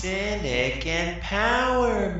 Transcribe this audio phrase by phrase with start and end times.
[0.00, 2.14] Cynic Empowerment.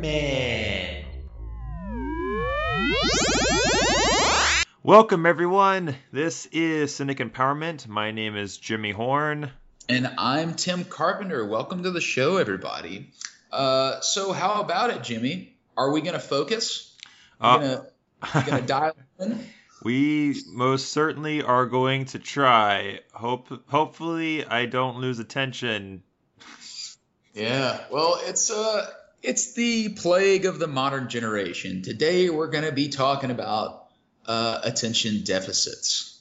[4.82, 5.94] Welcome, everyone.
[6.10, 7.86] This is Cynic Empowerment.
[7.86, 9.52] My name is Jimmy Horn.
[9.88, 11.46] And I'm Tim Carpenter.
[11.46, 13.12] Welcome to the show, everybody.
[13.52, 15.56] Uh, so, how about it, Jimmy?
[15.76, 16.96] Are we going to focus?
[17.40, 17.76] Uh,
[18.34, 19.46] We're going to dial in?
[19.84, 23.02] We most certainly are going to try.
[23.12, 26.02] Hope, hopefully, I don't lose attention.
[27.38, 27.78] Yeah.
[27.90, 28.90] Well, it's uh,
[29.22, 31.82] it's the plague of the modern generation.
[31.82, 33.86] Today, we're going to be talking about
[34.26, 36.20] uh, attention deficits.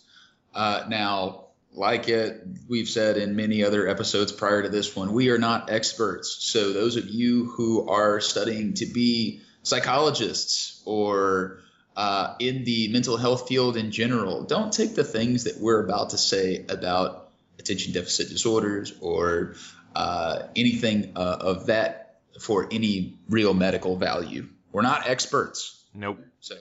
[0.53, 5.30] Uh, now, like it, we've said in many other episodes prior to this one, we
[5.30, 6.38] are not experts.
[6.39, 11.61] So, those of you who are studying to be psychologists or
[11.95, 16.11] uh, in the mental health field in general, don't take the things that we're about
[16.11, 19.55] to say about attention deficit disorders or
[19.98, 24.48] uh, anything uh, of that for any real medical value.
[24.72, 25.84] We're not experts.
[25.92, 26.20] Nope.
[26.39, 26.56] So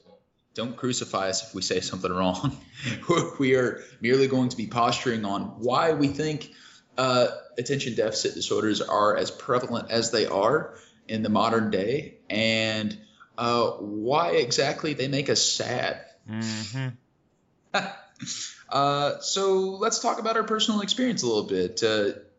[0.55, 2.57] don't crucify us if we say something wrong.
[3.39, 6.51] we are merely going to be posturing on why we think
[6.97, 7.27] uh,
[7.59, 12.99] attention deficit disorders are as prevalent as they are in the modern day and
[13.37, 16.01] uh, why exactly they make us sad.
[16.27, 16.89] hmm
[18.71, 21.83] uh, so let's talk about our personal experience a little bit.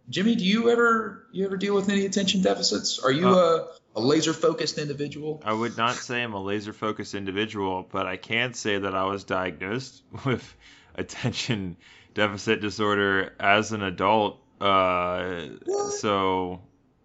[0.10, 3.00] Jimmy, do you ever you ever deal with any attention deficits?
[3.00, 5.42] Are you Uh, a, a laser focused individual?
[5.46, 9.04] I would not say I'm a laser focused individual, but I can say that I
[9.06, 10.56] was diagnosed with
[10.96, 11.78] attention
[12.14, 14.40] deficit disorder as an adult.
[14.60, 15.50] Uh,
[16.00, 16.62] so,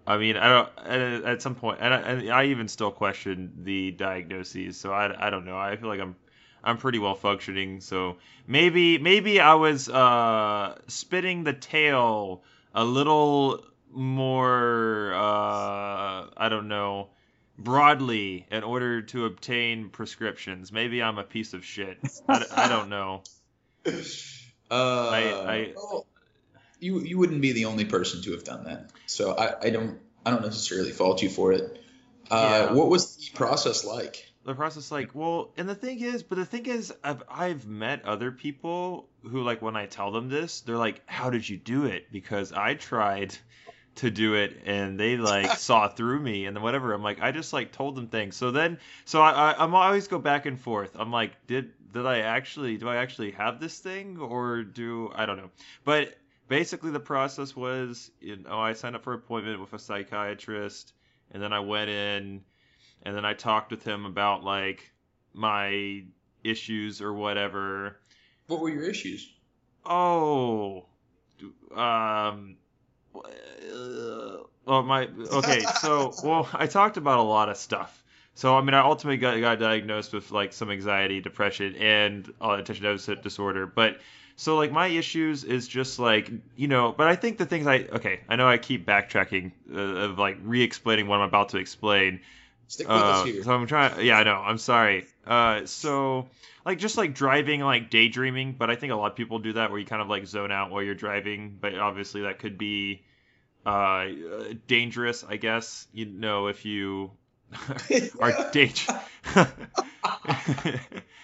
[0.06, 3.52] I mean, I don't at, at some point, and I, and I even still question
[3.64, 4.78] the diagnoses.
[4.78, 5.58] So I, I don't know.
[5.58, 6.16] I feel like I'm
[6.64, 7.80] I'm pretty well functioning.
[7.80, 8.16] So
[8.46, 12.42] maybe maybe I was uh, spitting the tail
[12.74, 15.12] a little more.
[15.14, 17.10] Uh, I don't know
[17.58, 20.72] broadly in order to obtain prescriptions.
[20.72, 21.98] Maybe I'm a piece of shit.
[22.28, 23.22] I, I don't know.
[24.70, 25.10] Uh,
[25.46, 26.06] I- well,
[26.80, 28.90] you you wouldn't be the only person to have done that.
[29.04, 31.78] So I, I don't I don't necessarily fault you for it.
[32.30, 32.72] Uh, Yeah.
[32.72, 34.31] What was the process like?
[34.44, 38.04] The process like well and the thing is but the thing is I've, I've met
[38.04, 41.86] other people who like when i tell them this they're like how did you do
[41.86, 42.10] it?
[42.12, 43.36] Because i tried
[43.96, 46.92] to do it and they like saw through me and then whatever.
[46.92, 48.36] I'm like i just like told them things.
[48.36, 50.92] So then so i, I i'm always go back and forth.
[50.94, 55.26] I'm like did did i actually do i actually have this thing or do i
[55.26, 55.50] don't know.
[55.84, 56.16] But
[56.48, 60.92] basically the process was you know i signed up for an appointment with a psychiatrist
[61.30, 62.42] and then i went in
[63.04, 64.90] and then I talked with him about like
[65.32, 66.04] my
[66.44, 67.96] issues or whatever.
[68.46, 69.30] What were your issues?
[69.84, 70.86] Oh,
[71.74, 72.56] um,
[73.14, 74.36] uh,
[74.66, 75.60] well, my okay.
[75.80, 78.02] So, well, I talked about a lot of stuff.
[78.34, 82.52] So, I mean, I ultimately got, got diagnosed with like some anxiety, depression, and uh,
[82.52, 83.66] attention deficit disorder.
[83.66, 83.98] But
[84.36, 86.94] so, like, my issues is just like you know.
[86.96, 90.38] But I think the things I okay, I know I keep backtracking uh, of like
[90.42, 92.20] re-explaining what I'm about to explain.
[92.72, 93.42] Stick with us Uh, here.
[93.44, 94.06] so I'm trying.
[94.06, 94.36] Yeah, I know.
[94.36, 95.06] I'm sorry.
[95.26, 96.28] Uh, so
[96.64, 99.70] like just like driving, like daydreaming, but I think a lot of people do that
[99.70, 101.58] where you kind of like zone out while you're driving.
[101.60, 103.02] But obviously that could be
[103.66, 104.06] uh
[104.66, 105.86] dangerous, I guess.
[105.92, 107.10] You know, if you
[108.20, 108.92] are danger.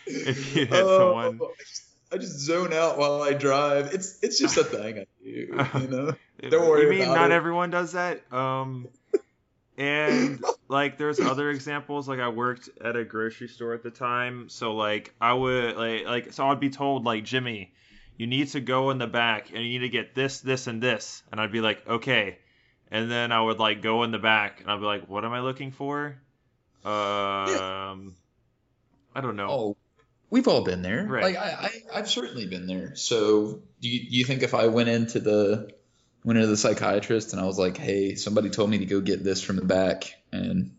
[0.07, 1.41] if you hit Oh, someone.
[1.43, 1.83] I just,
[2.13, 3.95] I just zone out while I drive.
[3.95, 5.31] It's it's just a thing I do.
[5.31, 5.47] You
[5.89, 6.15] know.
[6.51, 7.35] Don't worry You mean not it.
[7.35, 8.23] everyone does that?
[8.33, 8.89] Um,
[9.79, 12.09] and like there's other examples.
[12.09, 16.05] Like I worked at a grocery store at the time, so like I would like
[16.05, 17.73] like so I'd be told like Jimmy,
[18.17, 20.83] you need to go in the back and you need to get this, this, and
[20.83, 22.39] this, and I'd be like okay,
[22.91, 25.33] and then I would like go in the back and I'd be like, what am
[25.33, 26.21] I looking for?
[26.85, 28.15] Um,
[29.15, 29.49] I don't know.
[29.49, 29.77] Oh,
[30.31, 31.05] we've all been there.
[31.05, 31.23] Right.
[31.23, 32.95] Like I, I, I've certainly been there.
[32.97, 35.71] So do you, do you think if I went into the
[36.25, 39.23] went into the psychiatrist and I was like, hey, somebody told me to go get
[39.25, 40.77] this from the back, and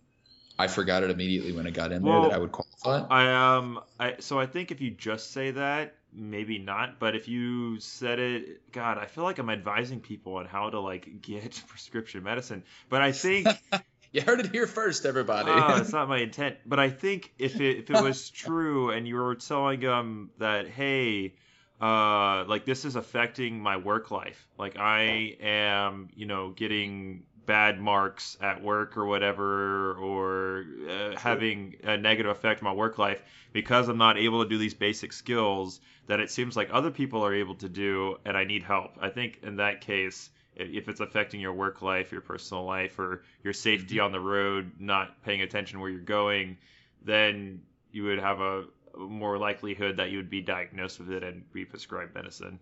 [0.57, 3.07] I forgot it immediately when I got in Well, there that I would qualify?
[3.09, 6.99] I um I so I think if you just say that, maybe not.
[6.99, 10.79] But if you said it, God, I feel like I'm advising people on how to
[10.79, 12.63] like get prescription medicine.
[12.89, 13.47] But I think
[14.11, 15.51] You heard it here first, everybody.
[15.51, 16.57] oh, it's not my intent.
[16.65, 20.67] But I think if it if it was true and you were telling them that,
[20.67, 21.35] hey,
[21.81, 24.47] uh, like this is affecting my work life.
[24.57, 31.75] Like I am, you know, getting bad marks at work or whatever, or uh, having
[31.83, 33.23] a negative effect on my work life
[33.53, 37.25] because I'm not able to do these basic skills that it seems like other people
[37.25, 38.97] are able to do, and I need help.
[39.01, 43.23] I think in that case, if it's affecting your work life, your personal life, or
[43.43, 44.05] your safety mm-hmm.
[44.05, 46.57] on the road, not paying attention where you're going,
[47.03, 47.61] then
[47.91, 48.65] you would have a
[48.97, 52.59] more likelihood that you would be diagnosed with it and be prescribed medicine.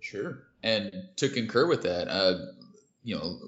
[0.00, 0.42] Sure.
[0.62, 2.38] And to concur with that, uh,
[3.02, 3.38] you know,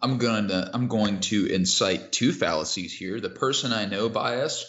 [0.00, 4.64] I'm going to I'm going to incite two fallacies here: the person I know bias,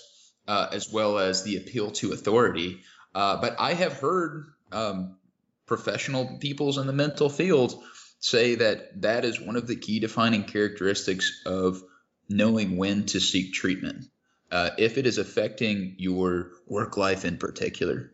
[0.47, 2.81] uh, as well as the appeal to authority.
[3.13, 5.17] Uh, but I have heard um,
[5.65, 7.75] professional peoples in the mental field
[8.19, 11.81] say that that is one of the key defining characteristics of
[12.27, 14.05] knowing when to seek treatment
[14.51, 18.11] uh, if it is affecting your work life in particular,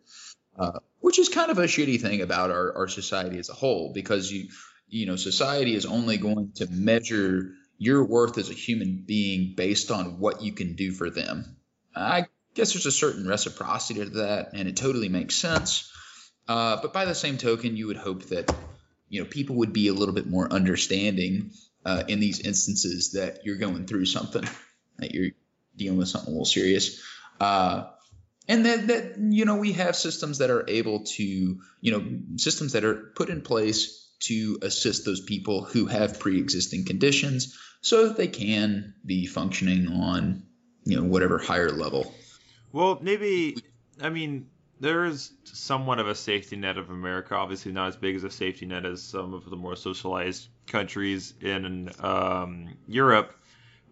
[0.58, 3.94] uh, which is kind of a shitty thing about our, our society as a whole,
[3.94, 4.50] because you
[4.88, 9.92] you know society is only going to measure your worth as a human being based
[9.92, 11.58] on what you can do for them.
[11.96, 15.92] I guess there's a certain reciprocity to that, and it totally makes sense.
[16.48, 18.54] Uh, but by the same token, you would hope that
[19.10, 21.52] you know people would be a little bit more understanding
[21.86, 24.44] uh, in these instances that you're going through something
[24.98, 25.32] that you're
[25.76, 27.02] dealing with something a little serious.
[27.40, 27.86] Uh,
[28.48, 32.06] and that, that, you know, we have systems that are able to, you know,
[32.38, 38.08] systems that are put in place to assist those people who have pre-existing conditions so
[38.08, 40.44] that they can be functioning on,
[40.84, 42.14] you know, whatever higher level.
[42.72, 43.58] Well, maybe,
[44.02, 44.48] I mean,
[44.80, 47.36] there is somewhat of a safety net of America.
[47.36, 51.34] Obviously, not as big as a safety net as some of the more socialized countries
[51.42, 53.36] in um, Europe.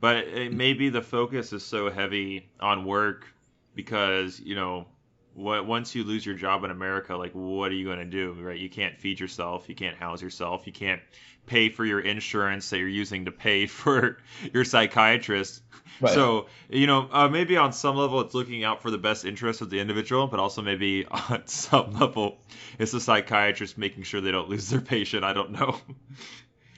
[0.03, 3.25] But it, maybe the focus is so heavy on work
[3.73, 4.85] because you know
[5.33, 8.33] what once you lose your job in America, like what are you going to do,
[8.33, 8.59] right?
[8.59, 11.01] You can't feed yourself, you can't house yourself, you can't
[11.45, 14.17] pay for your insurance that you're using to pay for
[14.53, 15.61] your psychiatrist.
[16.01, 16.13] Right.
[16.13, 19.61] So you know uh, maybe on some level it's looking out for the best interest
[19.61, 22.39] of the individual, but also maybe on some level
[22.77, 25.23] it's the psychiatrist making sure they don't lose their patient.
[25.23, 25.79] I don't know.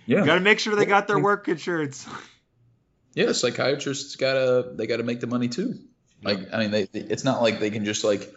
[0.06, 2.08] Yeah, got to make sure they got their work insurance.
[3.16, 5.80] yeah, psychiatrists gotta they gotta make the money too.
[6.22, 8.32] Like I mean, they, it's not like they can just like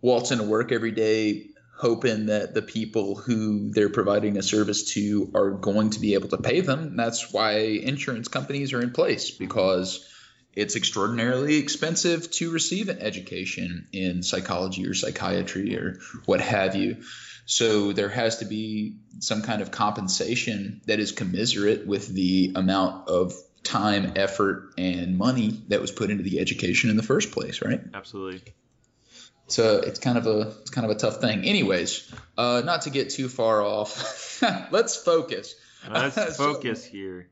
[0.00, 5.30] waltz into work every day hoping that the people who they're providing a service to
[5.34, 6.96] are going to be able to pay them.
[6.96, 10.08] That's why insurance companies are in place because
[10.54, 16.98] it's extraordinarily expensive to receive an education in psychology or psychiatry or what have you.
[17.46, 23.08] So there has to be some kind of compensation that is commensurate with the amount
[23.08, 23.34] of
[23.64, 27.80] time, effort, and money that was put into the education in the first place, right?
[27.92, 28.54] Absolutely.
[29.46, 31.44] So it's kind of a it's kind of a tough thing.
[31.44, 35.54] Anyways, uh, not to get too far off, let's focus.
[35.90, 37.28] Let's focus so, here.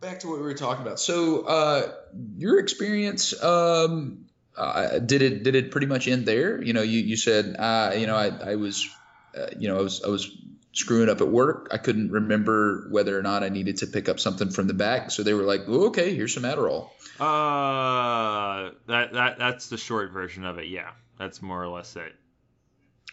[0.00, 0.98] Back to what we were talking about.
[0.98, 1.92] So, uh,
[2.36, 4.26] your experience, um,
[4.56, 6.62] uh, did it did it pretty much end there?
[6.62, 8.88] You know, you you said, uh, you know, I I was,
[9.36, 10.30] uh, you know, I was I was
[10.72, 11.68] screwing up at work.
[11.72, 15.10] I couldn't remember whether or not I needed to pick up something from the back.
[15.10, 16.90] So they were like, oh, okay, here's some Adderall.
[17.18, 20.68] Uh, that, that, that's the short version of it.
[20.68, 20.90] Yeah.
[21.18, 22.14] That's more or less it.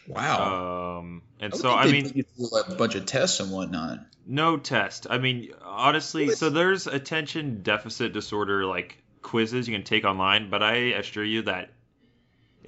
[0.06, 1.00] Wow.
[1.00, 2.24] Um, and I so, I mean,
[2.70, 3.98] a bunch of tests and whatnot.
[4.26, 5.06] No test.
[5.10, 10.62] I mean, honestly, so there's attention deficit disorder like quizzes you can take online, but
[10.62, 11.68] I assure you that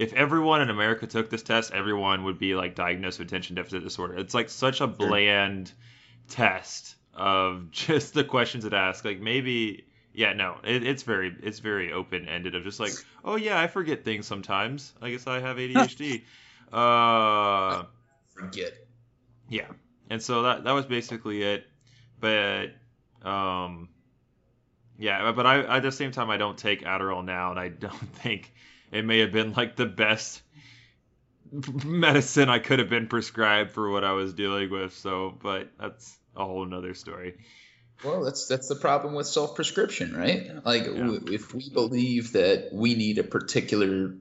[0.01, 3.83] if everyone in America took this test, everyone would be like diagnosed with attention deficit
[3.83, 4.15] disorder.
[4.15, 5.75] It's like such a bland sure.
[6.27, 9.05] test of just the questions it asks.
[9.05, 12.93] Like maybe, yeah, no, it, it's very it's very open ended of just like,
[13.23, 14.91] oh yeah, I forget things sometimes.
[15.03, 16.23] I guess I have ADHD.
[16.73, 17.83] uh,
[18.33, 18.73] forget.
[19.49, 19.67] Yeah,
[20.09, 21.67] and so that that was basically it.
[22.19, 22.69] But
[23.21, 23.89] um,
[24.97, 28.15] yeah, but I at the same time I don't take Adderall now, and I don't
[28.15, 28.51] think
[28.91, 30.41] it may have been like the best
[31.51, 34.93] medicine I could have been prescribed for what I was dealing with.
[34.93, 37.35] So, but that's a whole nother story.
[38.03, 40.49] Well, that's that's the problem with self prescription, right?
[40.65, 40.93] Like yeah.
[40.93, 44.15] w- if we believe that we need a particular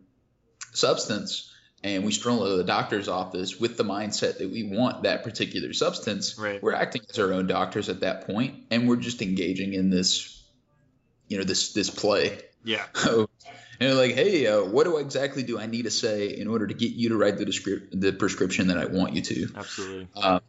[0.73, 5.25] substance and we stroll into the doctor's office with the mindset that we want that
[5.25, 6.63] particular substance, right.
[6.63, 10.43] we're acting as our own doctors at that point, and we're just engaging in this,
[11.29, 12.39] you know, this this play.
[12.65, 12.85] Yeah.
[13.81, 16.67] and like, hey, uh, what do I exactly do I need to say in order
[16.67, 19.49] to get you to write the descri- the prescription that I want you to?
[19.57, 20.09] Absolutely.
[20.23, 20.41] Um,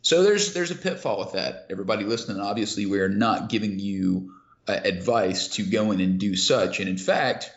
[0.00, 1.66] so there's there's a pitfall with that.
[1.70, 4.32] Everybody listening, obviously, we are not giving you
[4.66, 6.80] uh, advice to go in and do such.
[6.80, 7.52] And in fact,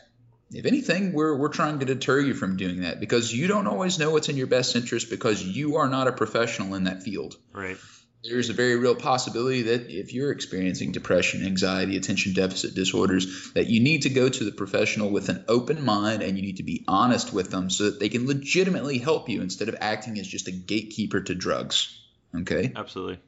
[0.52, 3.98] if anything, we're we're trying to deter you from doing that because you don't always
[3.98, 7.38] know what's in your best interest because you are not a professional in that field.
[7.54, 7.78] Right
[8.24, 13.68] there's a very real possibility that if you're experiencing depression, anxiety, attention deficit disorders, that
[13.68, 16.63] you need to go to the professional with an open mind and you need to
[16.63, 20.28] be honest with them so that they can legitimately help you instead of acting as
[20.28, 22.00] just a gatekeeper to drugs.
[22.36, 22.72] Okay?
[22.75, 23.20] Absolutely.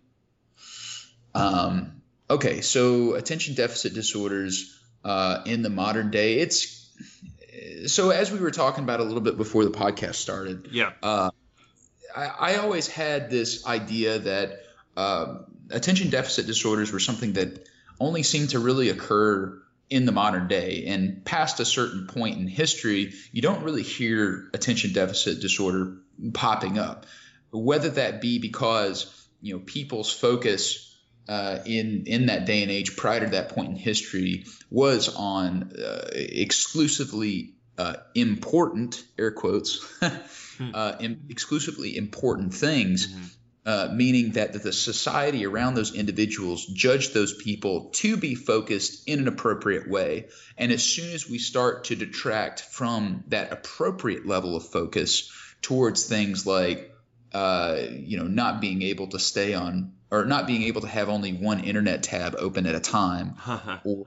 [1.33, 6.81] Um, okay, so attention deficit disorders uh, in the modern day, it's
[7.87, 10.69] so as we were talking about a little bit before the podcast started.
[10.71, 10.91] Yeah.
[11.01, 11.31] Uh,
[12.15, 14.63] I, I, always had this idea that
[14.95, 15.37] uh,
[15.69, 17.67] attention deficit disorders were something that
[17.99, 19.59] only seemed to really occur
[19.89, 24.49] in the modern day and past a certain point in history you don't really hear
[24.53, 25.97] attention deficit disorder
[26.33, 27.05] popping up
[27.51, 30.89] whether that be because you know people's focus
[31.27, 35.71] uh, in in that day and age prior to that point in history was on
[35.77, 39.83] uh, exclusively uh, important air quotes
[40.57, 40.71] hmm.
[40.73, 40.93] uh,
[41.29, 43.23] exclusively important things mm-hmm.
[43.65, 49.07] Uh, meaning that, that the society around those individuals judge those people to be focused
[49.07, 50.27] in an appropriate way.
[50.57, 56.05] And as soon as we start to detract from that appropriate level of focus towards
[56.05, 56.93] things like
[57.33, 61.09] uh, you know, not being able to stay on or not being able to have
[61.09, 63.35] only one internet tab open at a time,
[63.83, 64.05] or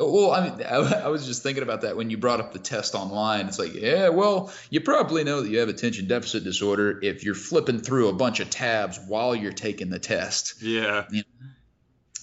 [0.00, 2.58] well, I mean, I, I, was just thinking about that when you brought up the
[2.58, 3.46] test online.
[3.46, 7.34] It's like, yeah, well, you probably know that you have attention deficit disorder if you're
[7.34, 10.62] flipping through a bunch of tabs while you're taking the test.
[10.62, 11.04] Yeah.
[11.10, 11.48] You know?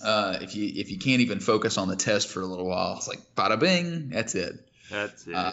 [0.03, 2.97] uh, if you if you can't even focus on the test for a little while,
[2.97, 4.55] it's like bada bing, that's it.
[4.89, 5.33] That's it.
[5.33, 5.51] Uh,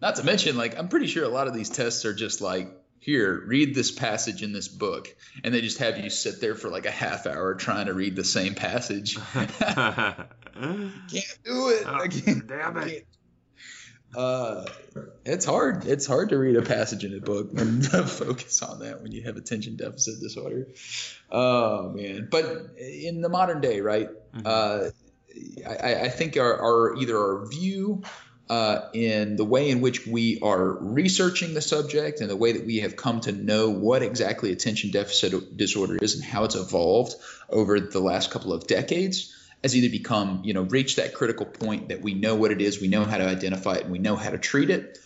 [0.00, 2.68] not to mention, like, I'm pretty sure a lot of these tests are just like
[3.06, 5.14] here, read this passage in this book.
[5.44, 8.16] And they just have you sit there for like a half hour trying to read
[8.16, 9.16] the same passage.
[9.32, 10.28] can't
[11.44, 11.84] do it.
[11.86, 13.06] Oh, can't, damn it.
[14.14, 14.64] Uh,
[15.24, 15.86] it's hard.
[15.86, 19.22] It's hard to read a passage in a book and focus on that when you
[19.22, 20.68] have attention deficit disorder.
[21.30, 22.28] Oh man!
[22.30, 24.08] But in the modern day, right?
[24.34, 24.46] Mm-hmm.
[24.46, 24.90] Uh,
[25.68, 28.02] I, I, think our, our either our view
[28.48, 32.64] uh, in the way in which we are researching the subject and the way that
[32.64, 37.14] we have come to know what exactly attention deficit disorder is and how it's evolved
[37.50, 41.88] over the last couple of decades has either become, you know, reached that critical point
[41.88, 44.14] that we know what it is, we know how to identify it, and we know
[44.14, 44.98] how to treat it,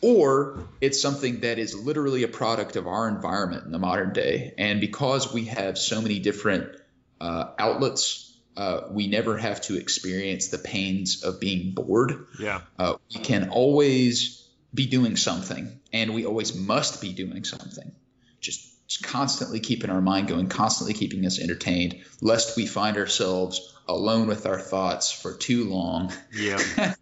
[0.00, 4.54] or it's something that is literally a product of our environment in the modern day.
[4.58, 6.74] And because we have so many different
[7.20, 8.27] uh, outlets
[8.58, 12.26] uh, we never have to experience the pains of being bored.
[12.40, 12.62] Yeah.
[12.76, 17.92] Uh, we can always be doing something, and we always must be doing something.
[18.40, 24.26] Just, constantly keeping our mind going, constantly keeping us entertained, lest we find ourselves alone
[24.26, 26.10] with our thoughts for too long.
[26.32, 26.94] Yeah.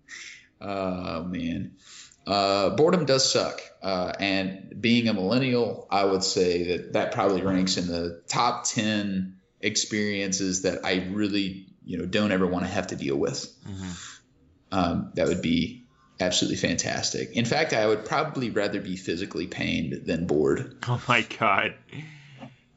[0.60, 1.72] oh man.
[2.24, 3.60] Uh, boredom does suck.
[3.82, 8.64] Uh, and being a millennial, I would say that that probably ranks in the top
[8.64, 13.46] 10 experiences that I really, you know, don't ever want to have to deal with.
[13.66, 13.90] Mm-hmm.
[14.72, 15.86] Um, that would be
[16.20, 17.30] absolutely fantastic.
[17.32, 20.84] In fact, I would probably rather be physically pained than bored.
[20.88, 21.74] Oh my god.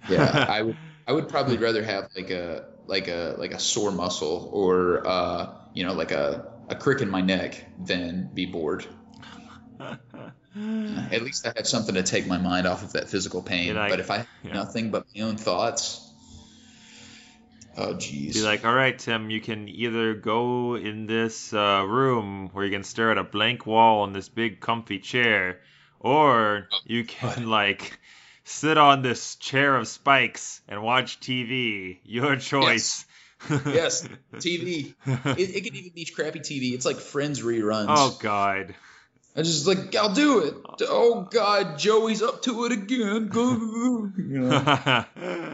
[0.10, 0.78] yeah, I would.
[1.08, 5.54] I would probably rather have like a like a like a sore muscle or uh,
[5.74, 8.86] you know like a a crick in my neck than be bored.
[11.12, 13.76] At least I have something to take my mind off of that physical pain.
[13.76, 14.54] I, but if I have yeah.
[14.54, 16.10] nothing but my own thoughts,
[17.78, 18.34] Oh, jeez.
[18.34, 22.72] Be like, all right, Tim, you can either go in this uh, room where you
[22.72, 25.60] can stare at a blank wall in this big comfy chair,
[26.00, 28.00] or you can like
[28.46, 32.00] sit on this chair of spikes and watch TV.
[32.04, 33.06] Your choice.
[33.48, 34.08] Yes, yes.
[34.36, 34.96] TV.
[35.06, 36.74] It, it can even be crappy TV.
[36.74, 37.88] It's like Friends reruns.
[37.90, 38.74] Oh God.
[39.38, 40.56] I just like I'll do it.
[40.84, 43.30] Oh God, Joey's up to it again.
[43.34, 44.64] you know?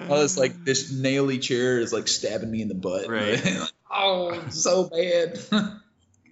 [0.10, 3.10] oh, it's like this naily chair is like stabbing me in the butt.
[3.10, 3.44] Right.
[3.92, 5.40] oh, so bad.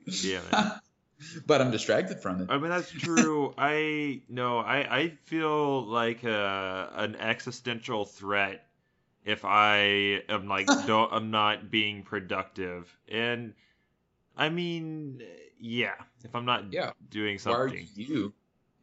[0.06, 0.78] yeah.
[1.48, 2.52] but I'm distracted from it.
[2.52, 3.56] I mean that's true.
[3.58, 8.64] I no, I I feel like a, an existential threat
[9.26, 12.96] if I am like don't I'm not being productive.
[13.08, 13.56] And
[14.38, 15.24] I mean
[15.60, 16.92] yeah, if I'm not yeah.
[17.10, 17.60] doing something.
[17.60, 18.34] Why are you?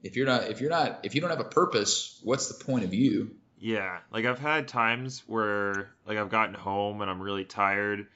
[0.03, 2.85] If you're not, if you're not, if you don't have a purpose, what's the point
[2.85, 3.35] of you?
[3.59, 8.07] Yeah, like I've had times where like I've gotten home and I'm really tired,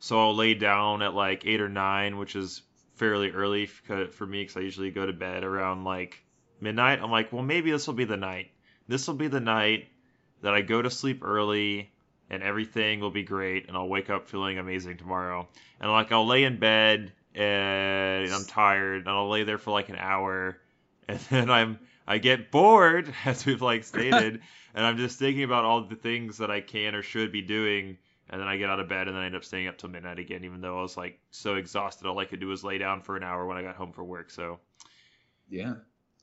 [0.00, 2.62] so I'll lay down at like eight or nine, which is
[2.96, 6.22] fairly early for me because I usually go to bed around like
[6.60, 7.00] midnight.
[7.02, 8.50] I'm like, well, maybe this will be the night.
[8.88, 9.88] This will be the night
[10.42, 11.90] that I go to sleep early
[12.28, 15.48] and everything will be great and I'll wake up feeling amazing tomorrow.
[15.80, 19.88] And like I'll lay in bed and I'm tired, and I'll lay there for like
[19.88, 20.58] an hour,
[21.08, 24.40] and then I'm I get bored, as we've like stated,
[24.74, 27.98] and I'm just thinking about all the things that I can or should be doing,
[28.28, 29.90] and then I get out of bed and then I end up staying up till
[29.90, 32.06] midnight again, even though I was like so exhausted.
[32.06, 34.08] All I could do was lay down for an hour when I got home from
[34.08, 34.30] work.
[34.30, 34.60] So,
[35.48, 35.74] yeah,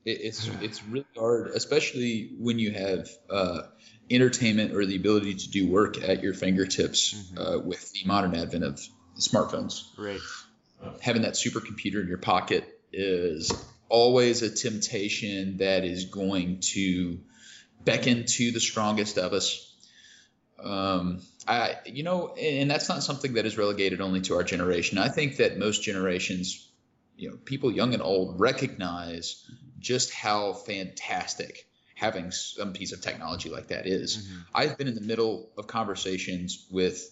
[0.05, 3.61] it, it's it's really hard, especially when you have uh,
[4.09, 7.37] entertainment or the ability to do work at your fingertips Mhm.
[7.37, 8.81] uh, with the modern advent of
[9.19, 9.83] smartphones.
[9.97, 10.19] Right.
[11.01, 13.51] Having that supercomputer in your pocket is
[13.89, 17.19] always a temptation that is going to
[17.83, 19.73] beckon to the strongest of us.
[20.59, 24.97] Um, I, you know, and that's not something that is relegated only to our generation.
[24.97, 26.67] I think that most generations,
[27.15, 33.49] you know, people young and old recognize just how fantastic having some piece of technology
[33.49, 34.17] like that is.
[34.17, 34.43] Mhm.
[34.53, 37.09] I've been in the middle of conversations with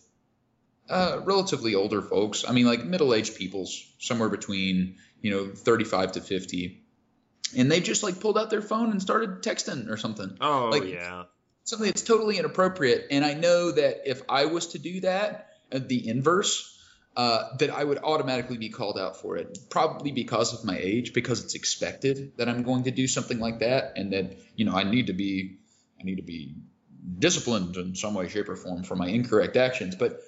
[0.90, 2.46] uh, relatively older folks.
[2.48, 6.84] I mean, like middle-aged peoples, somewhere between you know 35 to 50,
[7.58, 10.86] and they just like pulled out their phone and started texting or something, Oh Like-
[10.86, 11.24] yeah.
[11.64, 13.08] something that's totally inappropriate.
[13.12, 16.72] And I know that if I was to do that, uh, the inverse.
[17.18, 21.14] Uh, that I would automatically be called out for it, probably because of my age,
[21.14, 24.74] because it's expected that I'm going to do something like that, and that you know
[24.76, 25.60] I need to be,
[25.98, 26.56] I need to be
[27.18, 29.96] disciplined in some way, shape, or form for my incorrect actions.
[29.96, 30.20] But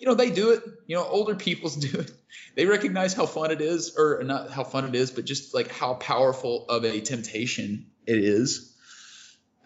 [0.00, 0.62] you know they do it.
[0.86, 2.10] You know older peoples do it.
[2.56, 5.70] They recognize how fun it is, or not how fun it is, but just like
[5.70, 8.74] how powerful of a temptation it is.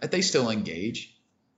[0.00, 1.16] That they still engage,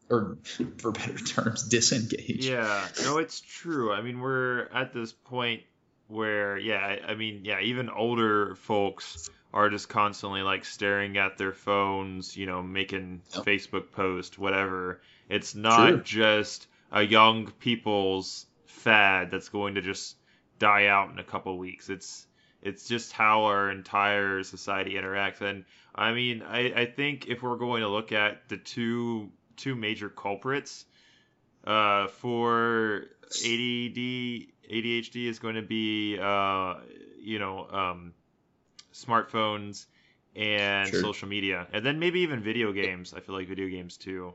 [0.08, 0.38] or
[0.78, 2.46] for better terms, disengage.
[2.46, 3.92] Yeah, no, it's true.
[3.92, 5.62] I mean, we're at this point
[6.08, 11.52] where, yeah, I- mean, yeah, even older folks are just constantly like staring at their
[11.52, 13.44] phones, you know, making Yep.
[13.44, 15.00] Facebook posts, whatever.
[15.28, 15.98] It's not Sure.
[15.98, 20.16] just a young people's fad that's going to just
[20.58, 21.88] die out in a couple weeks.
[21.88, 22.26] It's
[22.62, 25.40] it's just how our entire society interacts.
[25.40, 25.64] And
[25.94, 30.08] I mean, I, I think if we're going to look at the two two major
[30.08, 30.84] culprits
[31.64, 33.98] uh, for ADD,
[34.70, 36.74] ADHD is going to be, uh,
[37.20, 38.14] you know, um,
[38.92, 39.86] smartphones
[40.34, 41.00] and Sure.
[41.00, 43.14] social media, and then maybe even video games.
[43.14, 44.34] I feel like video games too.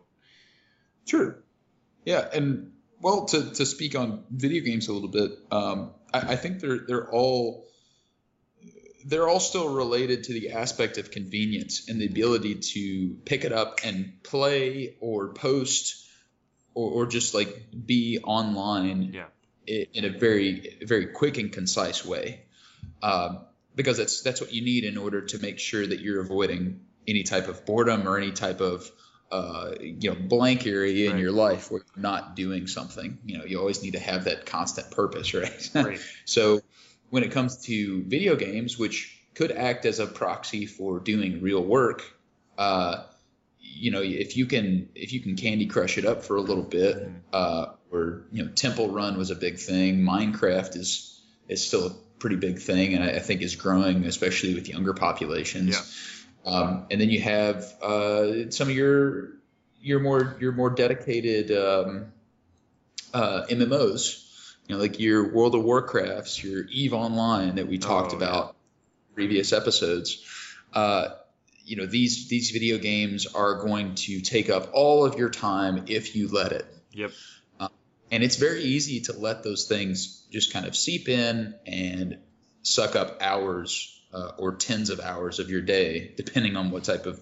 [1.05, 1.43] Sure.
[2.05, 6.35] Yeah, and well, to, to speak on video games a little bit, um, I, I
[6.35, 7.67] think they're they're all
[9.05, 13.51] they're all still related to the aspect of convenience and the ability to pick it
[13.51, 16.07] up and play or post
[16.75, 19.25] or, or just like be online Yeah.
[19.93, 22.43] in a very very quick and concise way.
[23.01, 23.39] Um,
[23.75, 27.23] because that's that's what you need in order to make sure that you're avoiding any
[27.23, 28.89] type of boredom or any type of
[29.31, 33.17] uh, you know blank area in your life where you're not doing something.
[33.25, 35.69] You know, you always need to have that constant purpose, right?
[35.73, 35.99] Right.
[36.25, 36.61] so
[37.09, 41.63] when it comes to video games, which could act as a proxy for doing real
[41.63, 42.03] work,
[42.57, 43.03] uh,
[43.59, 46.63] you know, if you can if you can Candy Crush it up for a little
[46.63, 47.13] bit, Mhm.
[47.31, 50.01] uh, or you know, Temple Run was a big thing.
[50.01, 54.53] Minecraft is is still a pretty big thing, and I, I think is growing, especially
[54.55, 55.75] with younger populations.
[56.45, 59.29] Um, and then you have uh, some of your
[59.81, 62.11] your more your more dedicated um,
[63.13, 68.13] uh, MMOs, you know, like your World of Warcrafts, your Eve Online that we talked
[68.13, 68.55] Oh, about
[69.09, 70.25] in previous episodes.
[70.73, 71.09] Uh,
[71.63, 75.85] you know, these these video games are going to take up all of your time
[75.87, 76.65] if you let it.
[76.93, 77.11] Yep.
[78.11, 82.17] And it's very easy to let those things just kind of seep in and
[82.61, 87.05] suck up hours uh, or tens of hours of your day, depending on what type
[87.05, 87.19] of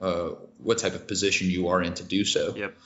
[0.00, 2.54] uh, what type of position you are in to do so.
[2.56, 2.76] Yep.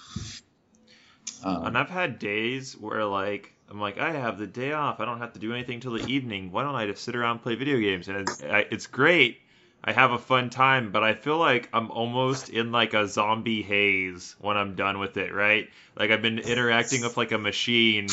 [1.45, 5.01] Um, And I've had days where like I'm like I have the day off.
[5.01, 6.53] I don't have to do anything till the evening.
[6.53, 8.09] Why don't I just sit around and play video games?
[8.09, 9.39] And it's, I, it's great.
[9.87, 13.63] I have a fun time, but I feel like I'm almost in like a zombie
[13.63, 15.69] haze when I'm done with it, right?
[15.95, 18.09] Like I've been interacting with like a machine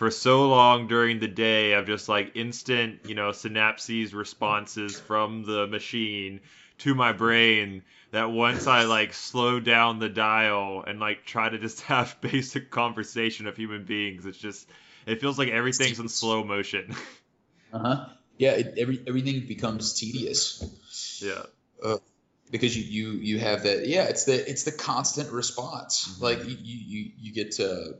[0.00, 5.44] for so long during the day of just like instant, you know, synapses responses from
[5.44, 6.40] the machine
[6.78, 11.58] to my brain that once I like slow down the dial and like try to
[11.58, 14.66] just have basic conversation of human beings, it's just
[15.04, 16.94] it feels like everything's in slow motion.
[17.74, 18.06] uh-huh.
[18.38, 20.64] Yeah, it, every, everything becomes tedious.
[21.20, 21.42] yeah.
[22.50, 26.22] because you, you you have that yeah it's the it's the constant response Mhm.
[26.22, 27.96] like you you, you get to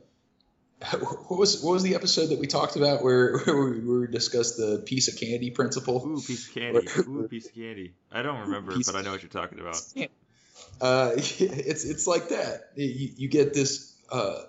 [0.99, 4.07] what was what was the episode that we talked about where, where we, where we
[4.07, 6.87] discussed the piece of candy principle Ooh, piece of candy.
[7.07, 7.93] Ooh, piece of candy.
[8.11, 9.81] I don't remember, but I know what you're talking about.
[10.81, 14.41] uh, it's it's like that you, you get this uh,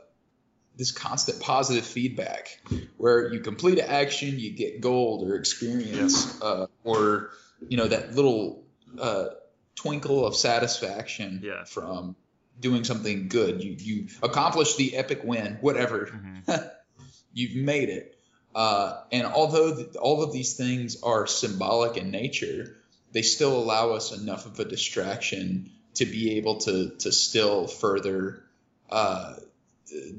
[0.77, 2.59] this constant positive feedback
[2.97, 7.31] where you complete an action you get gold or experience uh, or
[7.69, 8.65] you know that little
[8.99, 9.27] uh,
[9.75, 11.65] twinkle of satisfaction Yeah.
[11.65, 12.17] from
[12.61, 16.07] doing something good you you accomplish the epic win whatever
[16.47, 16.71] Mhm.
[17.33, 18.19] you've made it.
[18.55, 22.77] Uh, and although th- all of these things are symbolic in nature,
[23.13, 28.45] they still allow us enough of a distraction to be able to to still further
[28.91, 29.35] uh,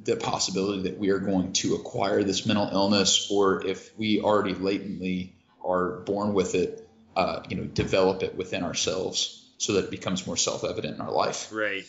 [0.04, 4.54] the possibility that we are going to acquire this mental illness, or if we already
[4.56, 9.92] latently are born with it, uh, you know, develop it within ourselves so that it
[9.92, 11.48] becomes more self-evident in our life.
[11.54, 11.86] Right.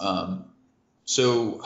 [0.00, 0.46] Um,
[1.04, 1.62] so,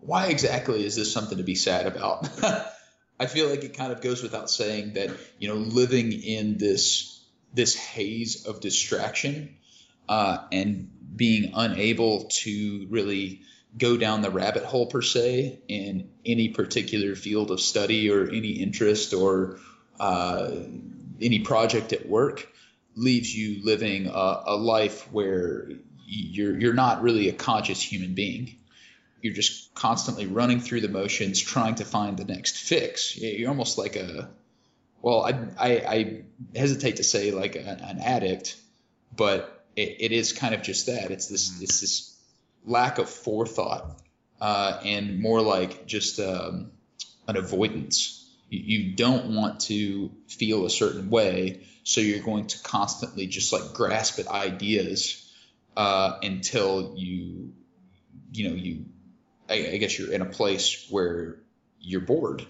[0.00, 2.28] why exactly is this something to be sad about?
[3.20, 7.24] I feel like it kind of goes without saying that you know living in this
[7.54, 9.56] this haze of distraction
[10.06, 13.40] uh, and being unable to really
[13.76, 18.50] go down the rabbit hole per se in any particular field of study or any
[18.50, 19.58] interest or
[19.98, 20.50] uh,
[21.20, 22.46] any project at work
[22.98, 25.68] leaves you living a, a life where
[26.06, 28.56] you're you're not really a conscious human being.
[29.22, 33.16] You're just constantly running through the motions, trying to find the next fix.
[33.16, 34.30] You're almost like a,
[35.02, 36.22] well, I I, I
[36.54, 38.56] hesitate to say like a, an addict,
[39.14, 41.10] but it, it is kind of just that.
[41.10, 42.16] It's this it's this
[42.64, 44.00] lack of forethought
[44.40, 46.72] uh, and more like just um,
[47.26, 48.17] an avoidance.
[48.50, 53.74] You, don't want to feel a certain way, so you're going to constantly just like
[53.74, 55.30] grasp at ideas
[55.76, 57.52] uh, until you,
[58.32, 58.86] you know, you,
[59.50, 61.40] I, I guess you're in a place where
[61.78, 62.46] you're bored.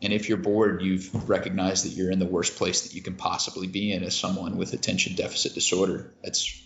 [0.00, 3.14] And if you're bored, you've recognized that you're in the worst place that you can
[3.14, 6.14] possibly be in as someone with attention deficit disorder.
[6.22, 6.64] That's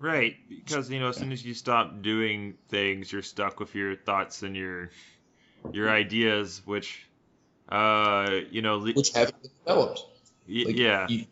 [0.00, 3.96] right because you know as soon as you stop doing things, you're stuck with your
[3.96, 4.90] thoughts and your
[5.72, 7.07] your ideas, which
[7.68, 10.02] uh you know which haven't been developed.
[10.48, 11.06] Y- like, yeah.
[11.08, 11.26] You,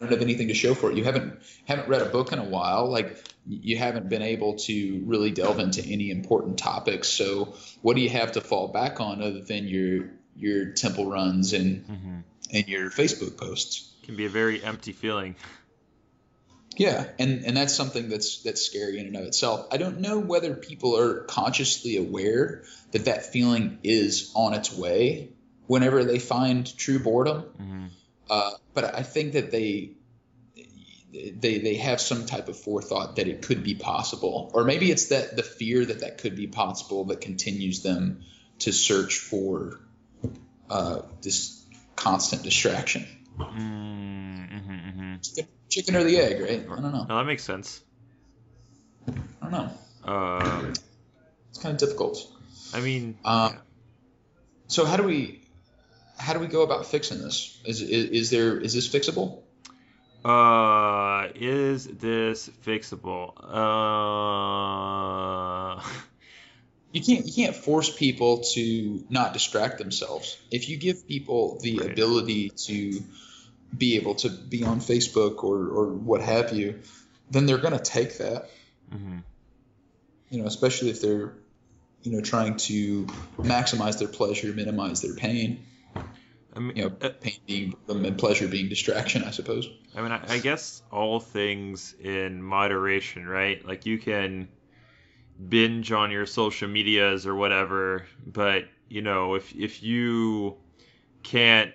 [0.00, 0.96] don't have anything to show for it.
[0.96, 2.90] You haven't haven't read a book in a while.
[2.90, 7.08] Like you haven't been able to really delve into any important topics.
[7.08, 11.52] So what do you have to fall back on other than your your temple runs
[11.52, 12.18] and mm-hmm.
[12.52, 13.92] and your Facebook posts?
[14.04, 15.36] Can be a very empty feeling.
[16.76, 19.66] Yeah, and and that's something that's that's scary in and of itself.
[19.72, 25.30] I don't know whether people are consciously aware that that feeling is on its way
[25.68, 27.42] whenever they find true boredom.
[27.42, 27.86] Mm-hmm.
[28.28, 29.92] Uh, but I think that they
[31.12, 35.06] they they have some type of forethought that it could be possible, or maybe it's
[35.06, 38.24] that the fear that that could be possible that continues them
[38.60, 39.80] to search for
[40.68, 41.64] uh, this
[41.96, 43.06] constant distraction.
[43.38, 45.44] Mm-hmm, mm-hmm.
[45.70, 46.66] Chicken, or the egg, right?
[46.70, 47.06] I don't know.
[47.08, 47.80] No, that makes sense.
[49.06, 49.70] I don't know.
[50.04, 50.72] Uh,
[51.50, 52.18] it's kind of difficult.
[52.74, 53.58] I mean, uh, yeah.
[54.66, 55.47] so how do we
[56.18, 57.58] how do we go about fixing this?
[57.64, 59.42] Is, is, is there is this fixable?
[60.24, 63.32] Uh, is this fixable?
[63.38, 65.80] Uh,
[66.92, 70.36] you can't you can't force people to not distract themselves.
[70.50, 71.92] If you give people the right.
[71.92, 73.00] ability to
[73.76, 76.80] be able to be on Facebook or or what have you,
[77.30, 78.50] then they're going to take that.
[78.92, 79.18] Mm-hmm.
[80.30, 81.32] You know, especially if they're
[82.02, 83.06] you know trying to
[83.38, 85.64] maximize their pleasure, minimize their pain.
[85.96, 89.68] I mean, you know, uh, pain being and pleasure being distraction, I suppose.
[89.94, 93.64] I mean, I, I guess all things in moderation, right?
[93.66, 94.48] Like you can
[95.48, 100.56] binge on your social medias or whatever, but you know, if if you
[101.22, 101.72] can't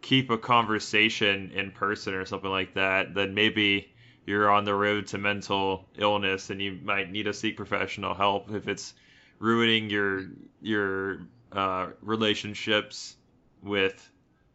[0.00, 3.92] keep a conversation in person or something like that, then maybe
[4.24, 8.50] you're on the road to mental illness and you might need to seek professional help
[8.52, 8.94] if it's
[9.38, 10.26] ruining your
[10.60, 13.16] your uh, relationships
[13.62, 14.10] with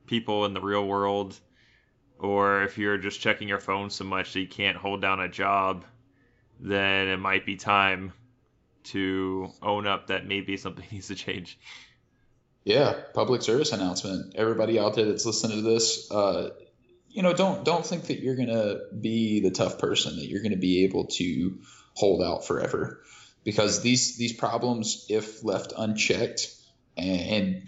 [0.08, 1.40] people in the real world,
[2.20, 5.30] or if you're just checking your phone so much that you can't hold down a
[5.30, 5.86] job,
[6.60, 8.14] then it might be time
[8.84, 11.58] to own up that maybe something needs to change.
[12.64, 14.36] Yeah, public service announcement.
[14.36, 16.52] Everybody out there that's listening to this, uh,
[17.10, 20.58] you know, don't don't think that you're gonna be the tough person that you're gonna
[20.58, 21.58] be able to
[21.96, 23.02] hold out forever,
[23.44, 26.48] because these these problems, if left unchecked
[26.98, 27.68] and, and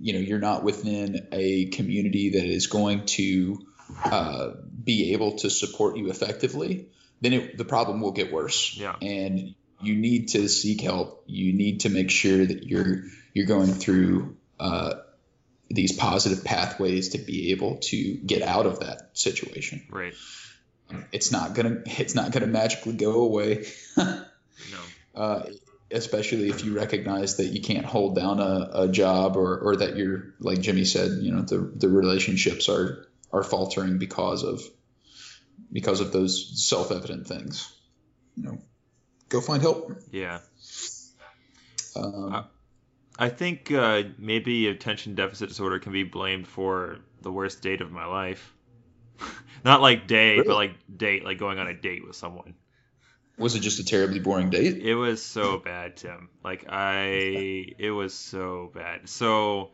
[0.00, 3.66] you know you're not within a community that is going to
[4.04, 4.50] uh,
[4.82, 6.88] be able to support you effectively,
[7.20, 8.76] then it, the problem will get worse.
[8.76, 8.94] Yeah.
[9.00, 11.24] And you need to seek help.
[11.26, 14.94] You need to make sure that you're you're going through uh,
[15.68, 19.86] these positive pathways to be able to get out of that situation.
[19.90, 20.14] Right.
[21.12, 23.66] It's not gonna it's not gonna magically go away.
[23.96, 24.24] no.
[25.14, 25.42] Uh,
[25.92, 29.96] especially if you recognize that you can't hold down a, a job or, or that
[29.96, 34.62] you're like Jimmy said, you know, the, the relationships are, are faltering because of,
[35.72, 37.72] because of those self-evident things,
[38.36, 38.58] you know,
[39.28, 39.92] go find help.
[40.10, 40.38] Yeah.
[41.96, 42.44] Um, I,
[43.26, 47.90] I think uh, maybe attention deficit disorder can be blamed for the worst date of
[47.90, 48.54] my life.
[49.64, 50.46] Not like day, really?
[50.46, 52.54] but like date, like going on a date with someone.
[53.38, 54.78] Was it just a terribly boring date?
[54.78, 56.28] It was so bad, Tim.
[56.44, 59.08] Like I, it was so bad.
[59.08, 59.70] So.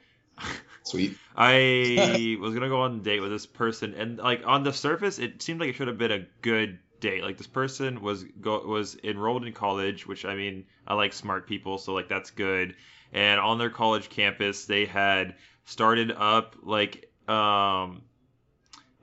[0.84, 1.16] Sweet.
[1.36, 5.18] I was gonna go on a date with this person, and like on the surface,
[5.18, 7.22] it seemed like it should have been a good date.
[7.22, 11.46] Like this person was go was enrolled in college, which I mean, I like smart
[11.46, 12.74] people, so like that's good.
[13.12, 18.02] And on their college campus, they had started up like um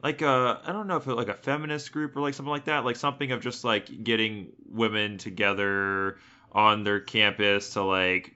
[0.04, 2.66] like a I don't know if it like a feminist group or like something like
[2.66, 6.18] that, like something of just like getting women together
[6.52, 8.36] on their campus to like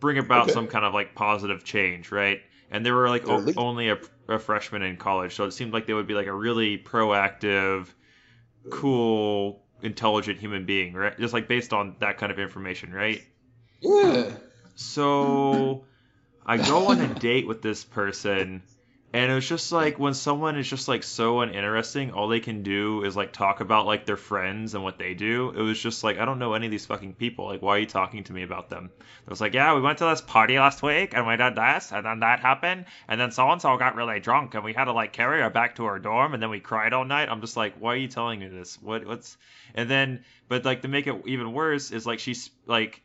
[0.00, 0.52] bring about Okay.
[0.52, 2.40] some kind of like positive change, right?
[2.70, 5.86] And they were like o- only a, a freshman in college, so it seemed like
[5.86, 7.88] they would be like a really proactive,
[8.70, 11.18] cool, intelligent human being, right?
[11.18, 13.22] Just like based on that kind of information, right?
[13.82, 14.36] Yeah.
[14.74, 15.86] So
[16.46, 18.64] I go on a date with this person,
[19.12, 22.62] and it was just like when someone is just like so uninteresting, all they can
[22.62, 25.50] do is like talk about like their friends and what they do.
[25.50, 27.46] It was just like I don't know any of these fucking people.
[27.46, 28.90] Like, why are you talking to me about them?
[29.00, 31.90] It was like, yeah, we went to this party last week, and we did this,
[31.90, 34.84] and then that happened, and then so and so got really drunk, and we had
[34.84, 37.28] to like carry her back to her dorm, and then we cried all night.
[37.28, 38.80] I'm just like, why are you telling me this?
[38.80, 39.36] What what's
[39.74, 43.02] and then but like to make it even worse is like she's like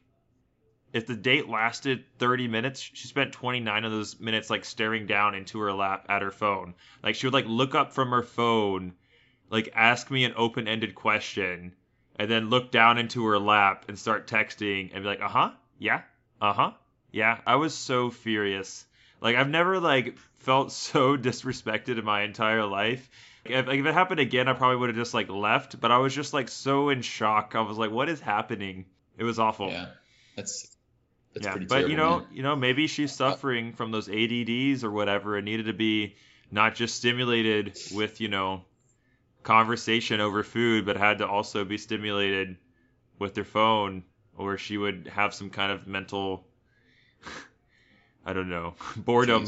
[0.95, 5.35] if the date lasted 30 minutes, she spent 29 of those minutes like staring down
[5.35, 6.73] into her lap at her phone.
[7.03, 8.93] Like she would like look up from her phone,
[9.49, 11.73] like ask me an open-ended question,
[12.15, 15.51] and then look down into her lap and start texting and be like, "Uh-huh.
[15.79, 16.03] Yeah.
[16.41, 16.71] Uh-huh.
[17.11, 18.85] Yeah." I was so furious.
[19.19, 23.09] Like I've never like felt so disrespected in my entire life.
[23.43, 25.97] If, like, if it happened again, I probably would have just like left, but I
[25.97, 27.51] was just like so in shock.
[27.53, 28.85] I was like, "What is happening?"
[29.17, 29.71] It was awful.
[29.71, 29.87] Yeah.
[30.37, 30.74] That's
[31.35, 32.27] that's yeah, but you know, man.
[32.31, 36.15] you know, maybe she's uh, suffering from those ADDs or whatever, and needed to be
[36.49, 38.63] not just stimulated with you know
[39.43, 42.55] conversation over food, but had to also be stimulated
[43.19, 44.03] with their phone,
[44.37, 46.47] or she would have some kind of mental,
[48.25, 49.45] I don't know, boredom.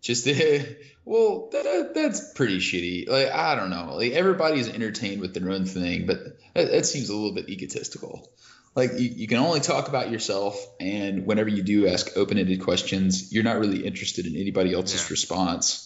[0.00, 0.26] Just
[1.04, 3.08] well, that, that's pretty shitty.
[3.08, 3.94] Like I don't know.
[3.94, 6.18] Like everybody's entertained with their own thing, but
[6.54, 8.28] that, that seems a little bit egotistical.
[8.74, 13.32] Like you, you can only talk about yourself, and whenever you do ask open-ended questions,
[13.32, 15.08] you're not really interested in anybody else's Yeah.
[15.10, 15.84] response.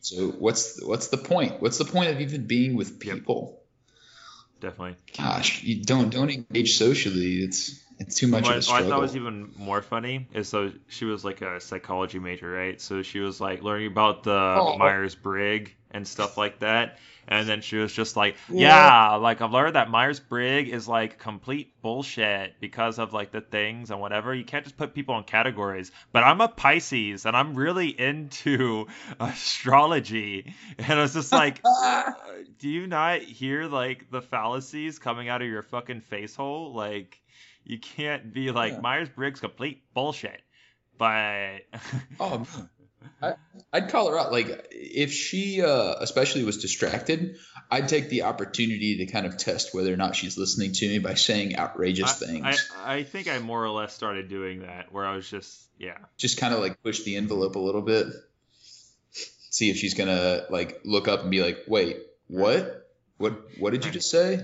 [0.00, 1.62] So what's what's the point?
[1.62, 3.14] What's the point of even being with Yep.
[3.16, 3.60] people?
[4.60, 4.96] Definitely.
[5.16, 7.36] Gosh, you don't don't engage socially.
[7.42, 8.90] It's it's too much What, of a what I struggle.
[8.90, 12.80] thought was even more funny is so she was like a psychology major, right?
[12.80, 14.76] So she was like learning about the Oh.
[14.78, 16.98] Myers Briggs and stuff like that.
[17.26, 18.68] And then she was just like, Yeah.
[19.12, 23.40] yeah, like I've learned that Myers Briggs is like complete bullshit because of like the
[23.40, 24.34] things and whatever.
[24.34, 25.90] You can't just put people in categories.
[26.12, 28.88] But I'm a Pisces and I'm really into
[29.20, 30.54] astrology.
[30.78, 31.62] And I was just like,
[32.58, 36.74] do you not hear like the fallacies coming out of your fucking face hole?
[36.74, 37.20] Like,
[37.64, 38.80] you can't be like Yeah.
[38.80, 40.40] Myers Briggs complete bullshit.
[40.98, 41.62] But
[42.20, 42.46] Oh.
[43.22, 43.34] I,
[43.72, 44.32] I'd call her out.
[44.32, 47.36] Like, if she, uh, especially was distracted,
[47.70, 50.98] I'd take the opportunity to kind of test whether or not she's listening to me
[50.98, 52.70] by saying outrageous I, things.
[52.78, 55.98] I, I think I more or less started doing that where I was just yeah.
[56.16, 58.06] Just kind of like push the envelope a little bit.
[59.10, 62.88] See if she's gonna like look up and be like, "Wait, what?
[63.18, 63.40] What?
[63.58, 64.40] What did you just say?"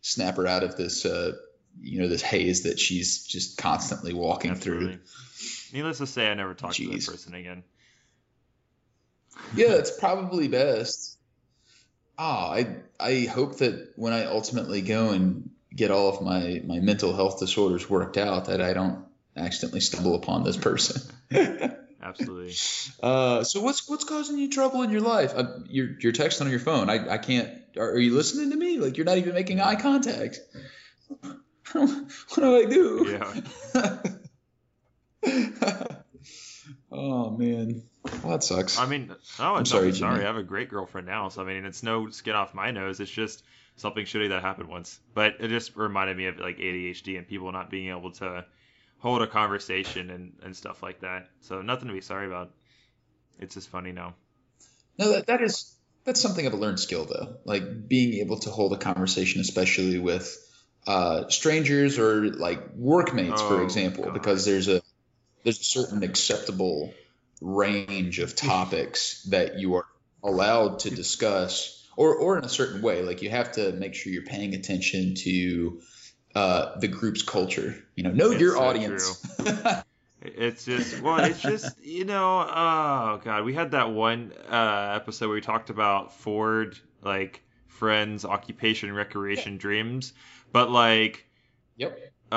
[0.00, 1.32] Snap her out of this, uh,
[1.80, 4.94] you know, this haze that she's just constantly walking Absolutely.
[4.94, 5.00] through.
[5.72, 7.64] Needless to say, I never talked to that person again.
[9.54, 11.18] yeah, it's probably best.
[12.18, 16.80] Ah, I I hope that when I ultimately go and get all of my my
[16.80, 19.04] mental health disorders worked out, that I don't
[19.36, 21.02] accidentally stumble upon this person.
[22.02, 22.54] Absolutely.
[23.02, 25.32] uh, so what's what's causing you trouble in your life?
[25.36, 26.88] Uh, you're you're texting on your phone.
[26.88, 27.50] I I can't.
[27.76, 28.78] Are, are you listening to me?
[28.78, 30.38] Like you're not even making eye contact.
[32.34, 33.20] what do I do?
[33.74, 34.00] Yeah.
[36.92, 37.82] oh man,
[38.22, 38.78] well, that sucks.
[38.78, 40.22] I mean, oh, I'm sorry, sorry.
[40.22, 43.00] I have a great girlfriend now, so I mean, it's no skin off my nose.
[43.00, 43.42] It's just
[43.76, 44.98] something shitty that happened once.
[45.14, 48.44] But it just reminded me of like ADHD and people not being able to
[48.98, 51.28] hold a conversation and, and stuff like that.
[51.40, 52.52] So nothing to be sorry about.
[53.38, 54.14] It's just funny now.
[54.98, 57.36] No, that, that is that's something of a learned skill though.
[57.44, 60.45] Like being able to hold a conversation, especially with
[60.86, 64.14] uh, strangers or like workmates, for Oh, example, God.
[64.14, 64.82] because there's a
[65.44, 66.92] there's a certain acceptable
[67.40, 69.86] range of topics that you are
[70.22, 73.02] allowed to discuss, or or in a certain way.
[73.02, 75.80] Like you have to make sure you're paying attention to
[76.34, 77.74] uh, the group's culture.
[77.94, 79.26] You know, know It's your so audience.
[80.22, 85.28] It's just well, it's just you know, oh god, we had that one uh, episode
[85.28, 90.14] where we talked about Ford, like friends, occupation, recreation, dreams.
[90.52, 91.26] But like,
[91.76, 91.98] Yep.
[92.32, 92.34] uh,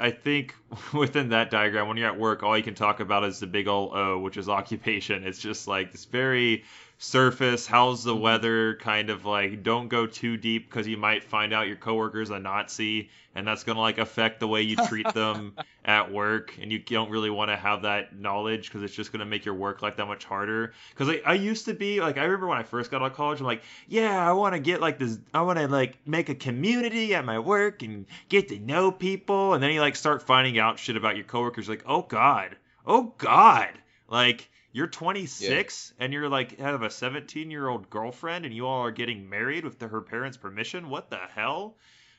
[0.00, 0.54] I think
[0.94, 3.68] within that diagram, when you're at work, all you can talk about is the big
[3.68, 5.24] old O, which is occupation.
[5.24, 6.64] It's just like this very
[7.02, 8.22] surface, how's the mm-hmm.
[8.22, 12.30] weather kind of like, don't go too deep because you might find out your coworker's
[12.30, 16.56] a Nazi and that's going to like affect the way you treat them at work.
[16.60, 19.44] And you don't really want to have that knowledge because it's just going to make
[19.44, 20.74] your work life that much harder.
[20.90, 23.16] Because like, I used to be like, I remember when I first got out of
[23.16, 26.28] college, I'm like, yeah, I want to get like this, I want to like make
[26.28, 29.54] a community at my work and get to know people.
[29.54, 33.12] And then you like start finding out shit about your coworkers, like, oh God, oh
[33.18, 33.70] God.
[34.08, 38.80] Like, you're 26 and you're like have a 17 year old girlfriend and you all
[38.82, 40.88] are getting married with the, her parents' permission.
[40.88, 41.76] What the hell?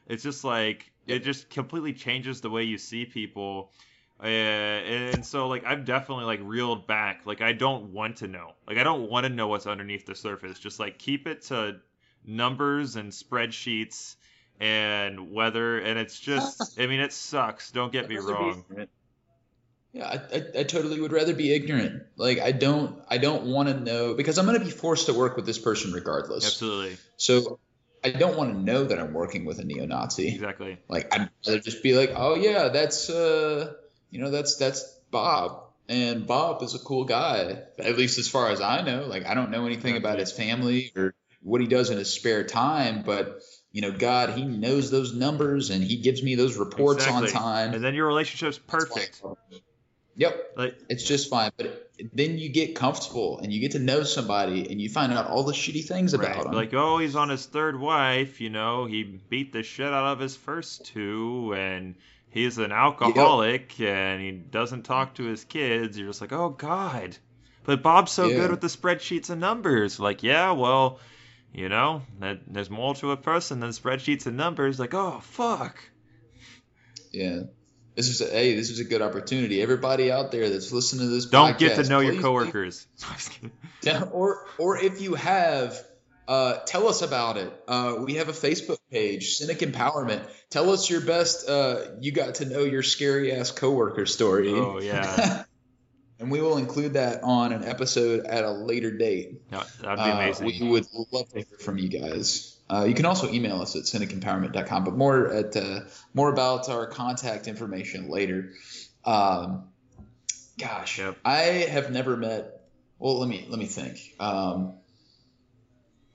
[0.07, 3.71] It's just like it just completely changes the way you see people.
[4.21, 7.25] Uh, and so like I've definitely like reeled back.
[7.25, 8.51] Like I don't want to know.
[8.67, 10.59] Like I don't want to know what's underneath the surface.
[10.59, 11.79] Just like keep it to
[12.25, 14.15] numbers and spreadsheets
[14.59, 17.71] and weather and it's just I mean it sucks.
[17.71, 18.63] Don't get me wrong.
[19.93, 22.03] Yeah, I, I, I totally would rather be ignorant.
[22.17, 25.13] Like I don't I don't want to know because I'm going to be forced to
[25.13, 26.45] work with this person regardless.
[26.45, 26.97] Absolutely.
[27.17, 27.59] So
[28.03, 30.29] I don't want to know that I'm working with a neo-Nazi.
[30.29, 30.79] Exactly.
[30.89, 33.73] Like I'd rather just be like, oh yeah, that's uh,
[34.09, 37.61] you know, that's that's Bob, and Bob is a cool guy.
[37.77, 39.05] At least as far as I know.
[39.05, 42.43] Like I don't know anything about his family or what he does in his spare
[42.45, 47.05] time, but you know, God, he knows those numbers and he gives me those reports
[47.05, 47.27] Exactly.
[47.27, 47.73] on time.
[47.73, 49.21] And then your relationship's perfect.
[50.15, 51.51] Yep, Like it's just fine.
[51.57, 55.27] But then you get comfortable and you get to know somebody and you find out
[55.29, 56.43] all the shitty things about Right.
[56.43, 56.53] them.
[56.53, 60.19] Like, oh, he's on his third wife, you know, he beat the shit out of
[60.19, 61.95] his first two, and
[62.29, 65.97] he's an alcoholic, and he doesn't talk to his kids.
[65.97, 67.17] You're just like, oh, God.
[67.63, 68.35] But Bob's so Yeah.
[68.35, 69.99] good with the spreadsheets and numbers.
[69.99, 70.99] Like, yeah, well,
[71.53, 74.79] you know, that, there's more to a person than spreadsheets and numbers.
[74.79, 75.77] Like, oh, fuck.
[77.11, 77.43] yeah.
[77.95, 79.61] This is a, hey, this is a good opportunity.
[79.61, 82.87] Everybody out there that's listening to this Don't get to podcast, know your coworkers.
[83.83, 85.77] Yeah, or or if you have,
[86.25, 87.51] uh, tell us about it.
[87.67, 90.21] Uh, we have a Facebook page, Cynic Empowerment.
[90.49, 91.49] Tell us your best.
[91.49, 94.53] Uh, you got to know your scary ass coworker story.
[94.53, 95.43] oh, yeah.
[96.19, 99.41] and we will include that on an episode at a later date.
[99.51, 100.45] Yeah, that'd be Uh, amazing.
[100.47, 102.52] we would love to hear from you guys.
[102.69, 105.81] Uh, you can also email us at cynicempowerment.com, but more at uh,
[106.13, 108.53] more about our contact information later.
[109.05, 109.69] Um,
[110.57, 111.17] gosh, Yep.
[111.25, 112.61] I have never met.
[112.99, 113.99] Well, let me let me think.
[114.19, 114.75] Um,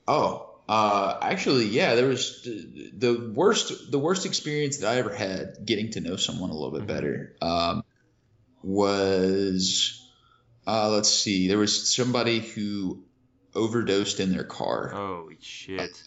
[0.07, 5.13] oh, uh, actually, yeah, there was the, the worst the worst experience that I ever
[5.13, 6.87] had getting to know someone a little bit Mhm.
[6.87, 7.35] better.
[7.41, 7.83] Um,
[8.63, 9.95] was
[10.67, 13.03] uh, let's see, there was somebody who
[13.55, 14.89] overdosed in their car.
[14.89, 16.01] Holy shit.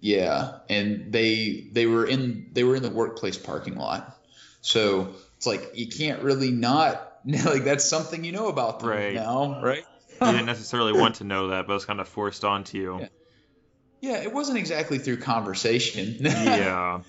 [0.00, 4.16] Yeah, and they they were in they were in the workplace parking lot.
[4.60, 9.14] So it's like you can't really not like that's something you know about them Right.
[9.14, 9.84] now, right?
[10.20, 12.98] You didn't necessarily want to know that, but it's kind of forced onto you.
[13.00, 13.08] Yeah.
[14.00, 16.16] Yeah, it wasn't exactly through conversation.
[16.20, 17.00] Yeah.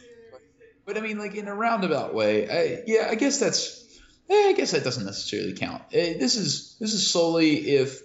[0.86, 2.50] but I mean, like in a roundabout way.
[2.50, 3.86] I, yeah, I guess that's.
[4.30, 5.84] eh, I guess that doesn't necessarily count.
[5.92, 8.02] Eh, This is this is solely if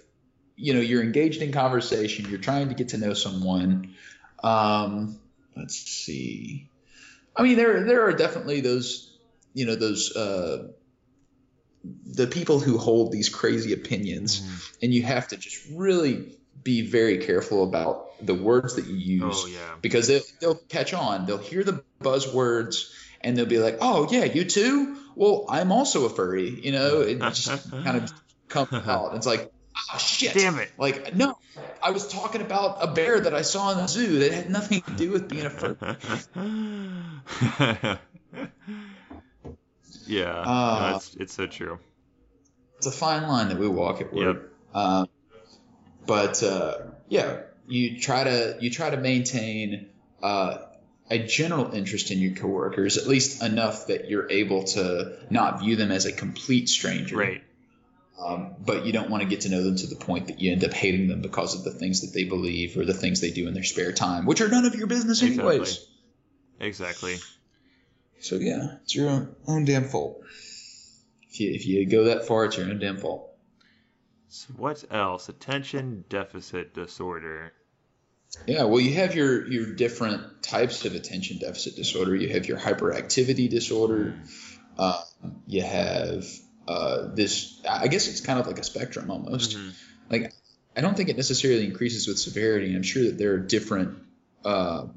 [0.55, 3.95] you know you're engaged in conversation, you're trying to get to know someone.
[4.45, 5.19] Um,
[5.55, 6.69] let's see.
[7.35, 9.11] I mean, there there are definitely those
[9.53, 10.67] you know those uh,
[11.83, 14.83] the people who hold these crazy opinions, Mhm.
[14.83, 19.43] and you have to just really be very careful about the words that you use
[19.43, 19.75] Oh yeah.
[19.81, 21.25] because they'll, they'll catch on.
[21.25, 22.89] They'll hear the buzzwords
[23.21, 24.97] and they'll be like, "Oh yeah, you too?
[25.15, 28.11] Well, I'm also a furry." You know, it just kind of
[28.47, 29.15] comes out.
[29.15, 29.51] It's like,
[29.93, 30.71] "Oh shit!" Damn it.
[30.77, 31.37] Like, no,
[31.81, 34.81] I was talking about a bear that I saw in the zoo that had nothing
[34.81, 35.77] to do with being a fur
[40.07, 40.41] yeah.
[40.41, 41.79] Uh, no, it's, it's so true.
[42.77, 44.35] It's a fine line that we walk at work.
[44.35, 44.51] Yep.
[44.73, 45.07] Um,
[46.05, 49.89] but uh, yeah, you try to you try to maintain
[50.21, 50.57] uh,
[51.09, 55.75] a general interest in your coworkers, at least enough that you're able to not view
[55.75, 57.17] them as a complete stranger.
[57.17, 57.43] Right.
[58.17, 60.51] Um, but you don't want to get to know them to the point that you
[60.53, 63.31] end up hating them because of the things that they believe or the things they
[63.31, 65.85] do in their spare time, which are none of your business anyways.
[66.59, 67.17] Exactly.
[68.19, 70.23] So yeah, it's your own, own damn fault.
[71.29, 73.29] If you if you go that far, it's your own damn fault.
[74.29, 75.29] So what else?
[75.29, 77.51] Attention deficit disorder.
[78.47, 82.15] Yeah, well, you have your your different types of attention deficit disorder.
[82.15, 84.15] You have your hyperactivity disorder.
[84.77, 85.01] Uh,
[85.47, 86.25] you have
[86.67, 87.61] uh, this.
[87.69, 89.57] I guess it's kind of like a spectrum almost.
[89.57, 89.73] Mhm.
[90.09, 90.33] Like
[90.75, 92.75] I don't think it necessarily increases with severity.
[92.75, 93.97] I'm sure that there are different
[94.43, 94.87] uh,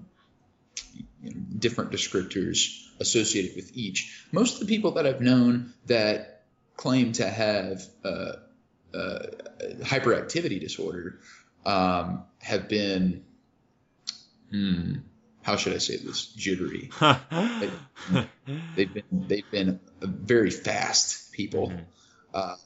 [1.23, 4.25] you know, different descriptors associated with each.
[4.33, 6.43] Most of the people that I've known that
[6.77, 8.33] claim to have uh,
[8.95, 9.19] uh,
[9.81, 11.19] hyperactivity disorder
[11.67, 13.25] um, have been,
[14.51, 14.95] hmm,
[15.43, 16.91] how should I say this, jittery.
[17.01, 17.71] they,
[18.11, 21.69] have been they've been very fast people.
[21.69, 21.83] Mm-hmm.
[22.35, 22.57] Uh,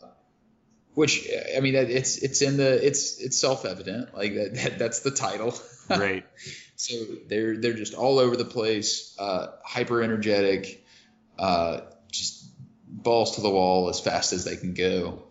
[0.95, 5.01] which I mean, it's it's in the it's it's self evident like that, that, that's
[5.01, 5.55] the title.
[5.91, 6.27] right.
[6.77, 6.95] So
[7.29, 10.85] they're they're just all over the place, uh, hyper energetic,
[11.39, 12.45] uh, just
[12.89, 15.23] balls to the wall as fast as they can go.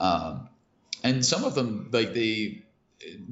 [0.00, 0.48] Um,
[1.04, 2.62] and some of them, like the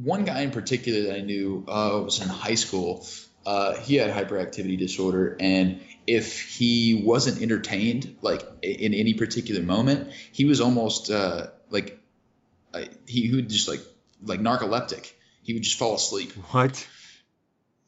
[0.00, 3.06] one guy in particular that I knew uh, was in high school.
[3.46, 10.12] Uh, he had hyperactivity disorder, and if he wasn't entertained, like in any particular moment,
[10.32, 11.98] he was almost uh, like
[13.06, 13.80] he would just like
[14.24, 15.12] like narcoleptic.
[15.42, 16.32] He would just fall asleep.
[16.52, 16.86] What?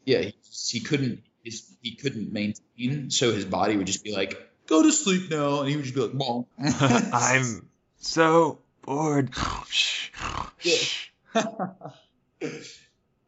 [0.07, 0.35] yeah, he,
[0.69, 4.91] he couldn't his, he couldn't maintain, so his body would just be like, "Go to
[4.93, 9.31] sleep now," and he would just be like, "Bonk." I'm so bored.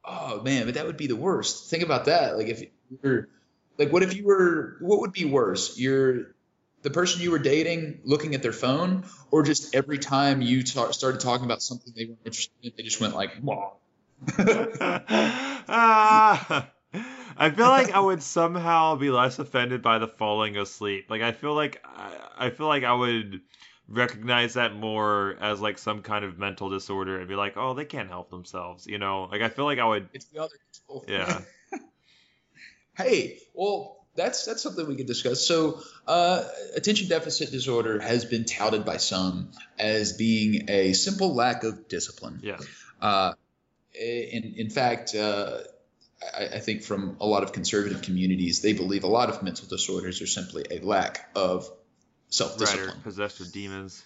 [0.09, 1.71] oh man, but that would be the worst.
[1.71, 2.37] Think about that.
[2.37, 2.63] Like if
[3.03, 3.29] you're
[3.79, 4.77] like, what if you were?
[4.81, 5.79] What would be worse?
[5.79, 6.35] You're
[6.83, 10.91] the person you were dating looking at their phone, or just every time you ta-
[10.91, 13.73] started talking about something they weren't interested in, they just went like, "Bonk."
[15.69, 16.71] ah,
[17.37, 21.07] I feel like I would somehow be less offended by the falling asleep.
[21.09, 23.41] Like I feel like I, I feel like I would
[23.89, 27.85] recognize that more as like some kind of mental disorder and be like, oh, they
[27.85, 29.29] can't help themselves, you know?
[29.31, 30.09] Like I feel like I would.
[30.13, 31.05] It's the other control.
[31.09, 31.41] Yeah.
[32.97, 35.47] hey, well, that's that's something we could discuss.
[35.47, 41.65] So, uh, attention deficit disorder has been touted by some as being a simple lack
[41.65, 42.41] of discipline.
[42.43, 42.59] Yeah.
[43.01, 43.35] Uh,
[43.95, 45.59] in, in fact, uh,
[46.37, 49.69] I, I, think from a lot of conservative communities, they believe a lot of mental
[49.69, 51.71] disorders are simply a lack of
[52.29, 53.01] self discipline.
[53.03, 54.03] Possessed with demons.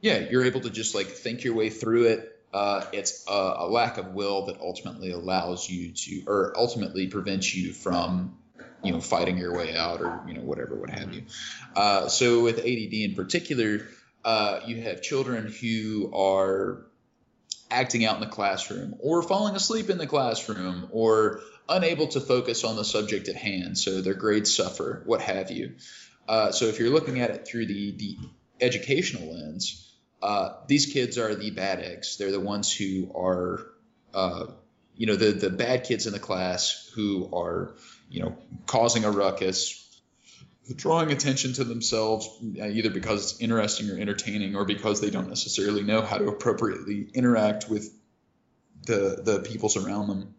[0.00, 2.32] Yeah, you're able to just like think your way through it.
[2.52, 7.54] Uh, it's a, a, lack of will that ultimately allows you to, or ultimately prevents
[7.54, 8.38] you from,
[8.82, 11.22] you know, fighting your way out or you know whatever, what have you.
[11.74, 13.86] Uh, so with ADD in particular,
[14.24, 16.86] uh, you have children who are
[17.70, 22.64] acting out in the classroom or falling asleep in the classroom or unable to focus
[22.64, 25.74] on the subject at hand so their grades suffer what have you
[26.28, 28.16] uh, so if you're looking at it through the, the
[28.60, 29.86] educational lens
[30.22, 32.16] uh, these kids are the bad eggs.
[32.16, 33.60] They're the ones who are
[34.14, 34.46] uh,
[34.96, 37.74] you know the, the bad kids in the class who are
[38.10, 39.82] you know causing a ruckus
[40.74, 42.28] drawing attention to themselves
[42.60, 46.26] uh, either because it's interesting or entertaining or because they don't necessarily know how to
[46.26, 47.92] appropriately interact with
[48.86, 50.34] the the peoples around them.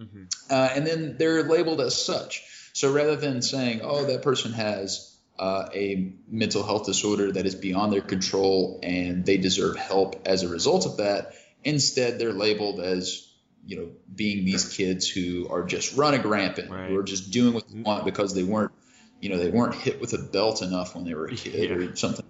[0.00, 0.24] Mm-hmm.
[0.50, 2.42] uh, and then they're labeled as such.
[2.72, 7.54] So rather than saying oh that person has uh, a mental health disorder that is
[7.54, 11.32] beyond their control and they deserve help as a result of that
[11.64, 13.26] instead they're labeled as
[13.66, 16.88] you know being these kids who are just running rampant right.
[16.88, 18.72] who are just doing what they want because they weren't
[19.20, 21.76] you know, they weren't hit with a belt enough when they were a kid yeah.
[21.76, 22.26] or something.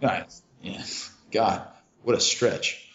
[0.00, 0.26] God,
[0.62, 0.82] yeah,
[1.30, 1.68] God,
[2.02, 2.88] what a stretch.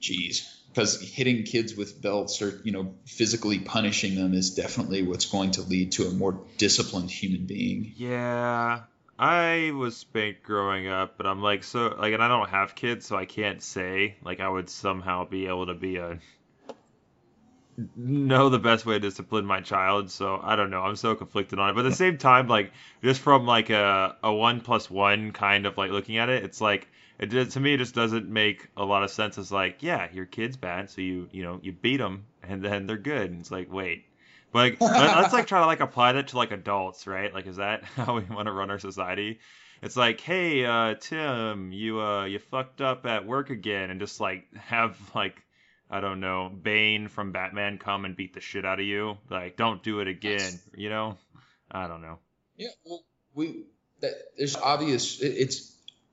[0.00, 5.26] Jeez, because hitting kids with belts or you know physically punishing them is definitely what's
[5.26, 7.92] going to lead to a more disciplined human being.
[7.96, 8.82] Yeah,
[9.18, 13.06] I was spanked growing up, but I'm like so like, and I don't have kids,
[13.06, 16.18] so I can't say like I would somehow be able to be a
[17.96, 20.82] know the best way to discipline my child, so I don't know.
[20.82, 21.72] I'm so conflicted on it.
[21.74, 25.66] But at the same time, like just from like a a one plus one kind
[25.66, 26.88] of like looking at it, it's like
[27.22, 29.38] it to me it just doesn't make a lot of sense.
[29.38, 32.86] It's like yeah, your kid's bad, so you you know you beat them and then
[32.86, 33.30] they're good.
[33.30, 34.04] And it's like wait,
[34.52, 37.32] but like, let's like try to like apply that to like adults, right?
[37.32, 39.38] Like is that how we want to run our society?
[39.82, 44.20] It's like, hey, uh, Tim, you uh, you fucked up at work again, and just
[44.20, 45.42] like have like
[45.90, 49.18] I don't know, Bane from Batman come and beat the shit out of you.
[49.28, 50.58] Like, don't do it again.
[50.74, 51.18] You know,
[51.70, 52.18] I don't know.
[52.56, 53.04] Yeah, well,
[53.34, 53.64] we
[54.00, 55.20] that there's obvious.
[55.20, 55.71] It's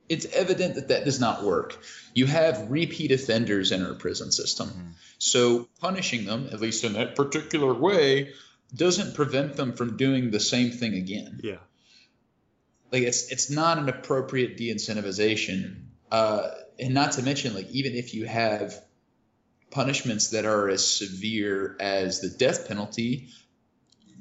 [0.09, 1.77] it's evident that that does not work.
[2.13, 4.89] You have repeat offenders in our prison system, mm-hmm.
[5.19, 8.33] so punishing them, at least in that particular way,
[8.75, 11.39] doesn't prevent them from doing the same thing again.
[11.43, 11.57] Yeah.
[12.91, 15.83] Like it's it's not an appropriate de-incentivization.
[16.11, 16.49] Uh,
[16.79, 18.73] and not to mention, like even if you have
[19.69, 23.29] punishments that are as severe as the death penalty,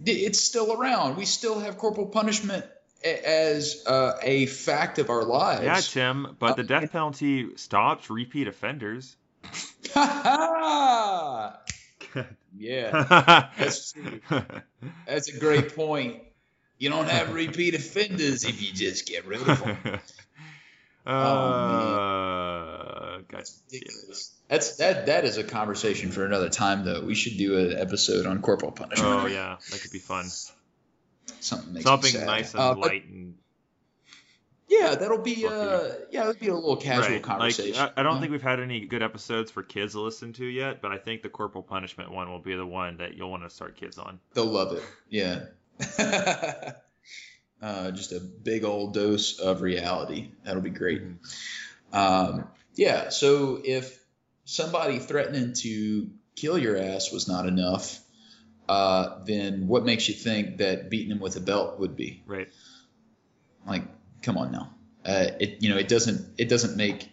[0.04, 1.16] it's still around.
[1.16, 2.66] We still have corporal punishment
[3.04, 5.64] as uh, a fact of our lives.
[5.64, 9.16] Yeah, Tim, but the death penalty stops repeat offenders.
[9.94, 11.52] yeah,
[13.56, 14.20] that's true.
[15.06, 16.22] That's a great point.
[16.78, 20.00] You don't have repeat offenders if you just get rid of them.
[21.06, 21.12] Uh,
[23.30, 23.48] damn it.
[24.48, 25.06] That's that.
[25.06, 27.02] That is a conversation for another time, though.
[27.02, 29.22] We should do an episode on corporal punishment.
[29.22, 30.26] Oh yeah, that could be fun.
[31.40, 33.34] Something Something nice and Uh, light and
[34.68, 37.22] yeah, that'll be uh, yeah, it'll be a little casual right.
[37.22, 37.80] conversation.
[37.80, 40.34] Like, I, I don't you think we've had any good episodes for kids to listen
[40.34, 43.30] to yet, but I think the corporal punishment one will be the one that you'll
[43.30, 44.20] want to start kids on.
[44.34, 44.82] They'll love it.
[45.08, 45.46] Yeah.
[47.62, 50.32] uh, just a big old dose of reality.
[50.44, 51.02] That'll be great.
[51.90, 53.08] Um, yeah.
[53.08, 53.98] So if
[54.44, 58.00] somebody threatening to kill your ass was not enough,
[58.68, 62.22] uh, then what makes you think that beating him with a belt would be?
[62.26, 62.48] Right.
[63.66, 63.84] Like,
[64.22, 64.74] come on now.
[65.04, 67.08] Uh, it you know it doesn't it doesn't make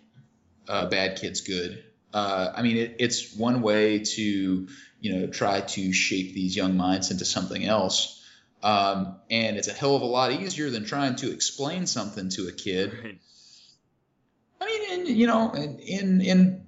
[0.67, 1.83] uh, bad kids good.
[2.13, 4.67] Uh, I mean, it, it's one way to
[4.99, 8.23] you know try to shape these young minds into something else,
[8.63, 12.47] um, and it's a hell of a lot easier than trying to explain something to
[12.47, 12.93] a kid.
[13.01, 13.19] Right.
[14.59, 16.65] I mean, in, you know, in in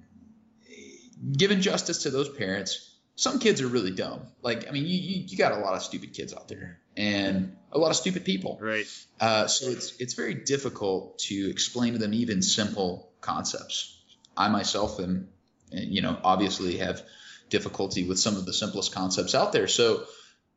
[1.36, 2.87] giving justice to those parents,
[3.18, 4.28] some kids are really dumb.
[4.42, 7.56] Like, I mean, you, you, you got a lot of stupid kids out there, and
[7.72, 8.58] a lot of stupid people.
[8.60, 8.86] Right.
[9.18, 14.00] Uh, so it's it's very difficult to explain to them even simple concepts.
[14.36, 15.30] I myself am,
[15.72, 17.02] you know, obviously have
[17.50, 19.66] difficulty with some of the simplest concepts out there.
[19.66, 20.04] So,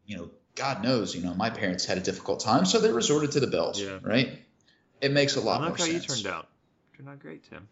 [0.05, 3.31] you know, God knows, you know, my parents had a difficult time, so they resorted
[3.31, 3.79] to the belt.
[3.79, 3.97] Yeah.
[4.03, 4.37] Right.
[5.01, 6.07] It makes a lot more like how sense.
[6.07, 6.47] you turned out.
[6.95, 7.67] Turned out great, Tim.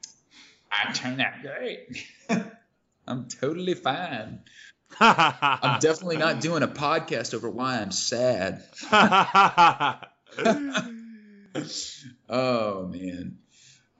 [0.72, 2.08] I turned out great.
[3.08, 4.42] I'm totally fine.
[5.00, 8.64] I'm definitely not doing a podcast over why I'm sad.
[12.30, 13.40] Oh man.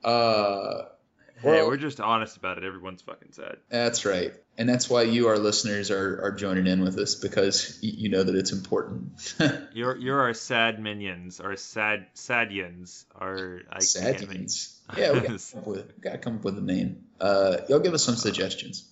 [0.04, 0.82] Uh
[1.42, 2.64] hey, we're just honest about it.
[2.64, 3.56] Everyone's fucking sad.
[3.68, 4.32] that's right.
[4.56, 8.08] And that's why you our listeners are, are joining in with us because y- you
[8.10, 9.34] know that it's important.
[9.74, 14.76] You're you're our sad minions, our sad sadians, our I Sadians.
[14.96, 17.04] Yeah, we gotta come up with we gotta come up with a name.
[17.20, 18.89] Uh y'all give us some suggestions.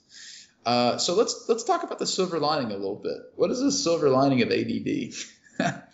[0.67, 3.19] Uh so let's let's talk about the silver lining a little bit.
[3.37, 5.15] What is the silver lining of ADD?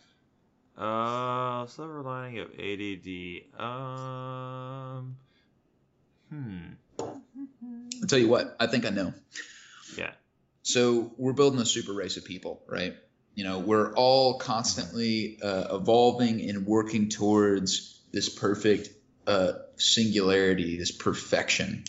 [0.77, 3.61] Uh, silver lining of ADD.
[3.61, 5.17] Um,
[6.31, 6.59] hmm.
[6.99, 9.15] I'll tell you what, I think I know.
[9.97, 10.11] Yeah.
[10.62, 12.97] So we're building a super race of people, right?
[13.37, 18.89] You know, we're all constantly uh, evolving and working towards this perfect
[19.27, 21.85] uh, singularity, this perfection.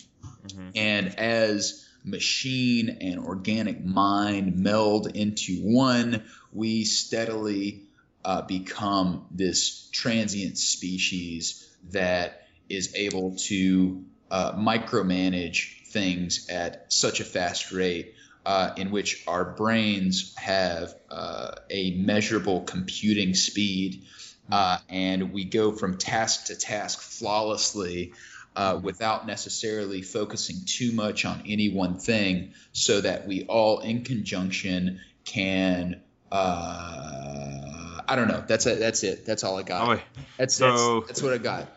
[0.52, 7.82] hmm And as machine and organic mind meld into one, we steadily
[8.24, 17.24] uh, become this transient species that is able to uh, micromanage things at such a
[17.24, 24.04] fast rate, uh, in which our brains have uh, a measurable computing speed,
[24.50, 28.12] uh, and we go from task to task flawlessly
[28.56, 34.02] uh, without necessarily focusing too much on any one thing, so that we all, in
[34.04, 36.02] conjunction, can.
[36.32, 38.42] Uh, I don't know.
[38.46, 38.78] That's it.
[38.78, 39.26] That's it.
[39.26, 39.98] That's all I got.
[39.98, 40.02] Oh,
[40.36, 41.68] that's, so- that's that's what I got.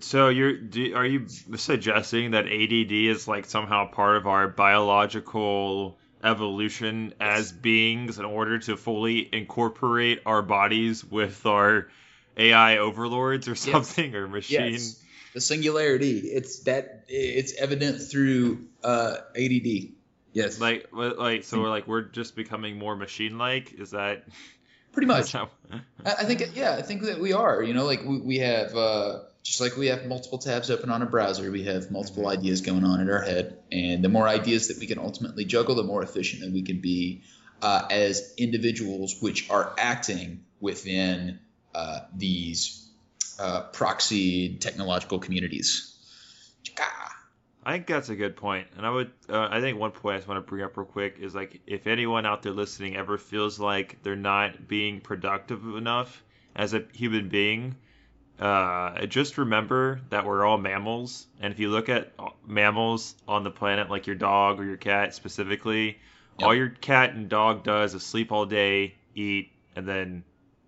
[0.00, 5.98] So, you're do, are you suggesting that ADD is like somehow part of our biological
[6.24, 11.88] evolution as beings in order to fully incorporate our bodies with our
[12.38, 14.72] AI overlords or something or machine?
[14.72, 15.02] Yes.
[15.36, 16.20] The singularity.
[16.20, 17.04] It's that.
[17.08, 19.90] It's evident through uh, ADD.
[20.32, 20.58] Yes.
[20.58, 23.74] Like, like, so we're like we're just becoming more machine-like.
[23.74, 24.24] Is that?
[24.92, 25.32] Pretty much.
[25.34, 25.50] how-
[26.06, 27.62] I I think yeah, I think that we are.
[27.62, 31.02] You know, like we, we have uh, just like we have multiple tabs open on
[31.02, 34.68] a browser, we have multiple ideas going on in our head, and the more ideas
[34.68, 37.24] that we can ultimately juggle, the more efficient that we can be
[37.60, 41.40] uh, as individuals, which are acting within
[41.74, 42.85] uh, these
[43.38, 45.92] uh, proxy technological communities.
[47.64, 49.10] I think that's a good point, and I would.
[49.28, 51.60] Uh, I think one point I just want to bring up real quick is like
[51.66, 56.22] if anyone out there listening ever feels like they're not being productive enough
[56.54, 57.74] as a human being,
[58.38, 62.12] uh, just remember that we're all mammals, and if you look at
[62.46, 65.98] mammals on the planet, like your dog or your cat specifically,
[66.38, 66.46] Yep.
[66.46, 70.22] all your cat and dog does is sleep all day, eat, and then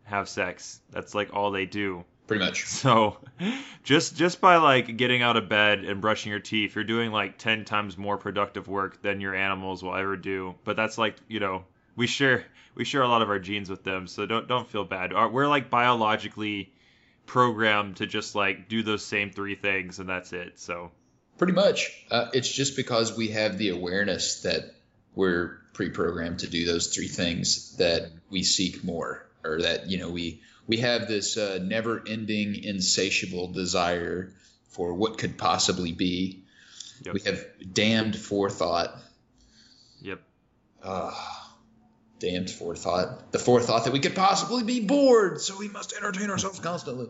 [0.05, 0.81] have sex.
[0.91, 2.05] That's like all they do.
[2.29, 2.65] Pretty much.
[2.67, 3.17] So,
[3.83, 7.39] just just by like getting out of bed and brushing your teeth, you're doing like
[7.39, 10.55] ten times more productive work than your animals will ever do.
[10.63, 11.65] But that's like you know
[11.97, 12.45] we share
[12.77, 15.13] we share a lot of our genes with them, so don't don't feel bad.
[15.13, 16.73] We're like biologically
[17.27, 20.61] programmed to just like do those same three things, and that's it.
[20.61, 20.93] So
[21.39, 22.05] Pretty much.
[22.11, 24.75] Uh, it's just because we have the awareness that
[25.15, 30.11] we're pre-programmed to do those three things that we seek more, or that you know
[30.11, 34.33] we we have this uh, never-ending, insatiable desire
[34.69, 36.45] for what could possibly be.
[37.05, 37.15] Yep.
[37.15, 38.91] We have damned forethought.
[40.03, 40.21] yep,
[40.85, 41.57] Ah,
[42.21, 43.33] damned forethought.
[43.33, 47.09] The forethought that we could possibly be bored, so we must entertain ourselves constantly.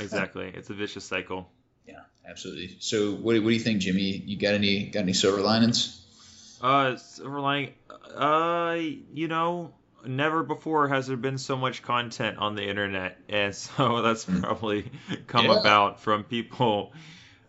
[0.00, 0.50] exactly.
[0.54, 1.50] it's a vicious cycle.
[1.86, 2.76] Yeah, absolutely.
[2.80, 4.22] So, what, do- what do you think, Jimmy?
[4.26, 5.94] You got any got any silver linings?
[6.60, 7.72] Uh, silver lining.
[8.14, 8.76] Uh,
[9.14, 9.72] you know,
[10.06, 14.90] never before has there been so much content on the internet, and so that's probably
[15.26, 15.58] come Yeah.
[15.58, 16.92] about from people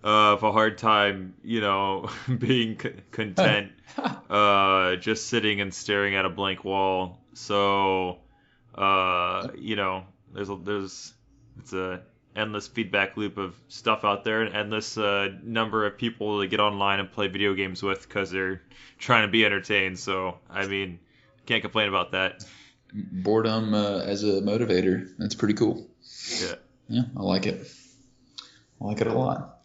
[0.04, 3.72] uh, of a hard time, you know, being c- content,
[4.30, 7.20] uh, just sitting and staring at a blank wall.
[7.34, 8.20] So,
[8.76, 11.14] uh, you know, there's a there's
[11.60, 12.02] it's a
[12.36, 16.60] endless feedback loop of stuff out there, an endless uh, number of people to get
[16.60, 18.62] online and play video games with because they're
[18.98, 20.00] trying to be entertained.
[20.00, 21.00] So, I mean,
[21.50, 22.46] can't complain about that.
[22.94, 25.10] Boredom uh, as a motivator.
[25.18, 25.90] That's pretty cool.
[26.42, 26.56] Yeah.
[26.88, 27.68] Yeah, I like it.
[28.82, 29.58] I like it a lot.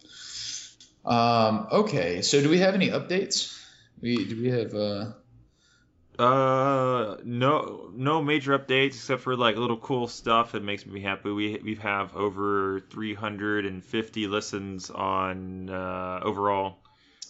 [1.04, 3.54] Um, okay, so do we have any updates?
[4.00, 5.12] We do we have uh
[6.18, 11.30] Uh, no, no major updates except for like little cool stuff that makes me happy.
[11.30, 16.83] We we have over 350 listens on uh, overall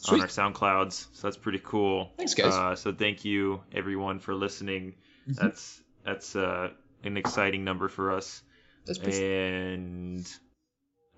[0.05, 0.17] Sweet.
[0.17, 2.11] on our SoundClouds, so that's pretty cool.
[2.17, 2.53] Thanks, guys.
[2.55, 4.95] Uh, so thank you everyone for listening.
[5.29, 5.37] Mhm.
[5.37, 6.71] That's that's uh,
[7.03, 8.43] an exciting number for us.
[8.87, 10.27] that's pretty And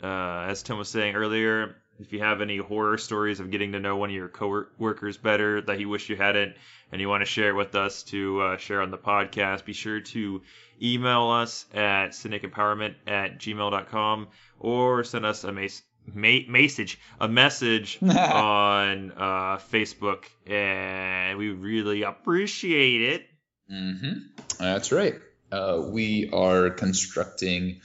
[0.03, 3.81] uh, as Tim was saying earlier, if you have any horror stories of getting to
[3.81, 6.55] know one of your coworkers better that you wish you hadn't,
[6.93, 9.73] and you want to share it with us to uh, share on the podcast, be
[9.73, 10.43] sure to
[10.81, 14.29] email us at cynicempowerment at gmail.com
[14.61, 15.83] or send us a mas-
[16.15, 23.27] ma- message, a message on uh, Facebook, and we really appreciate it.
[23.73, 24.19] Mm-hmm.
[24.59, 25.15] That's right.
[25.51, 27.81] Uh, we are constructing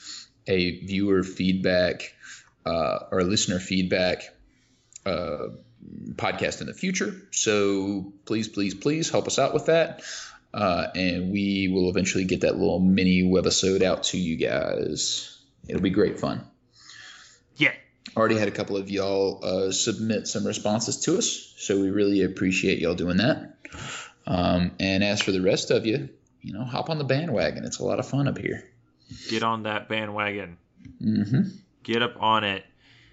[0.47, 2.13] a viewer feedback
[2.65, 4.23] uh, or listener feedback
[5.05, 5.47] uh,
[6.15, 7.15] podcast in the future.
[7.31, 10.01] So please, please, please help us out with that.
[10.53, 15.39] Uh, and we will eventually get that little mini webisode out to you guys.
[15.67, 16.45] It'll be great fun.
[18.15, 22.23] Already had a couple of y'all uh, submit some responses to us, so we really
[22.23, 23.55] appreciate y'all doing that.
[24.27, 26.09] Um, and as for the rest of you,
[26.41, 27.63] you know, hop on the bandwagon.
[27.63, 28.67] It's a lot of fun up here.
[29.29, 30.57] Get on that bandwagon.
[31.01, 31.41] Mm-hmm.
[31.83, 32.65] Get up on it.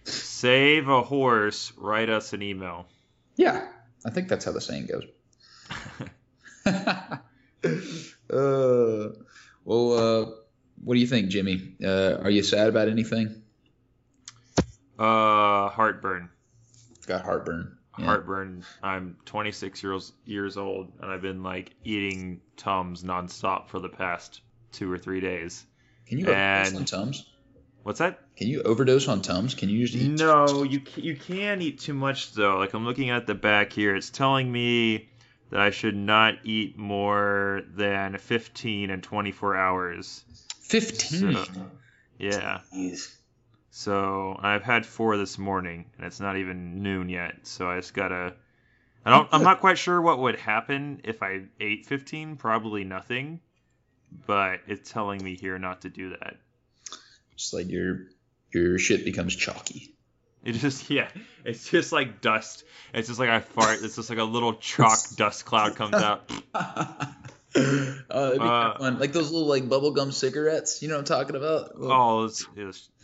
[0.05, 1.73] Save a horse.
[1.77, 2.87] Write us an email.
[3.37, 3.69] Yeah,
[4.05, 5.05] I think that's how the saying goes.
[8.33, 9.09] uh,
[9.65, 10.31] well, uh,
[10.83, 11.75] what do you think, Jimmy?
[11.83, 13.43] Uh, are you sad about anything?
[14.99, 16.29] Uh, heartburn.
[17.07, 17.77] Got heartburn.
[17.99, 18.07] Yeah.
[18.07, 18.65] Heartburn.
[18.83, 24.41] I'm 26 years years old, and I've been like eating Tums nonstop for the past
[24.73, 25.65] two or three days.
[26.07, 27.27] Can you overdose and- on Tums?
[27.85, 28.21] What's that?
[28.37, 29.55] Can you overdose on Tums?
[29.55, 30.11] Can you just eat?
[30.11, 32.59] No, you ca- you can eat too much though.
[32.59, 35.09] Like I'm looking at the back here, it's telling me
[35.51, 40.23] that I should not eat more than 15 and 24 hours.
[40.61, 41.35] Fifteen.
[41.35, 41.45] So-
[42.19, 42.61] Yeah.
[42.75, 43.15] Jeez.
[43.79, 47.47] So I've had four this morning, and it's not even noon yet.
[47.47, 48.35] So I just gotta.
[49.05, 49.29] I don't.
[49.31, 52.35] I'm not quite sure what would happen if I ate 15.
[52.39, 53.39] Probably nothing.
[54.27, 56.39] But it's telling me here not to do that.
[57.37, 58.09] Just like your
[58.53, 59.95] your shit becomes chalky.
[60.45, 61.07] It just yeah.
[61.45, 62.65] It's just like dust.
[62.93, 63.79] It's just like I fart.
[63.85, 66.29] It's just like a little chalk dust cloud comes out.
[67.57, 68.99] oh, that'd be Uh, fun.
[68.99, 70.83] Like those little like bubblegum cigarettes.
[70.83, 71.73] You know what I'm talking about?
[71.81, 72.47] Oh, it's,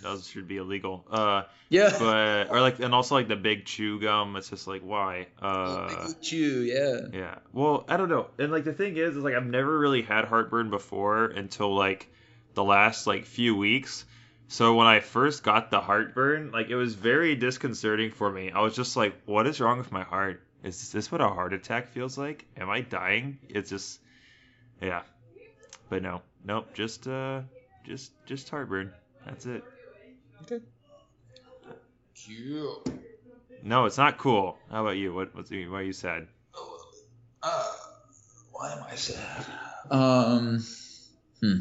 [0.03, 1.07] those should be illegal.
[1.11, 1.97] Uh, yeah.
[1.99, 4.37] but or like and also like the big chew gum.
[4.37, 5.29] It's just like why?
[5.41, 5.89] Uh.
[5.89, 7.19] Big chew, yeah.
[7.19, 7.35] Yeah.
[7.53, 8.29] Well, I don't know.
[8.39, 12.11] And like the thing is, is like I've never really had heartburn before until like
[12.53, 14.05] the last like few weeks.
[14.49, 18.51] So when I first got the heartburn, like it was very disconcerting for me.
[18.53, 20.43] I was just like, what is wrong with my heart?
[20.63, 22.45] Is this what a heart attack feels like?
[22.59, 23.39] Am I dying?
[23.49, 24.01] It's just
[24.81, 25.03] yeah.
[25.89, 26.23] But no.
[26.45, 27.43] Nope, just uh
[27.85, 28.93] just just heartburn.
[29.27, 29.65] That's it.
[30.43, 30.61] Okay.
[32.27, 32.85] Cool.
[33.63, 34.59] No, it's not cool.
[34.71, 35.15] How about you?
[35.15, 36.27] What what's why are you sad?
[37.43, 37.73] Uh,
[38.53, 39.47] why am I sad?
[39.91, 40.65] Um,
[41.41, 41.59] hmm.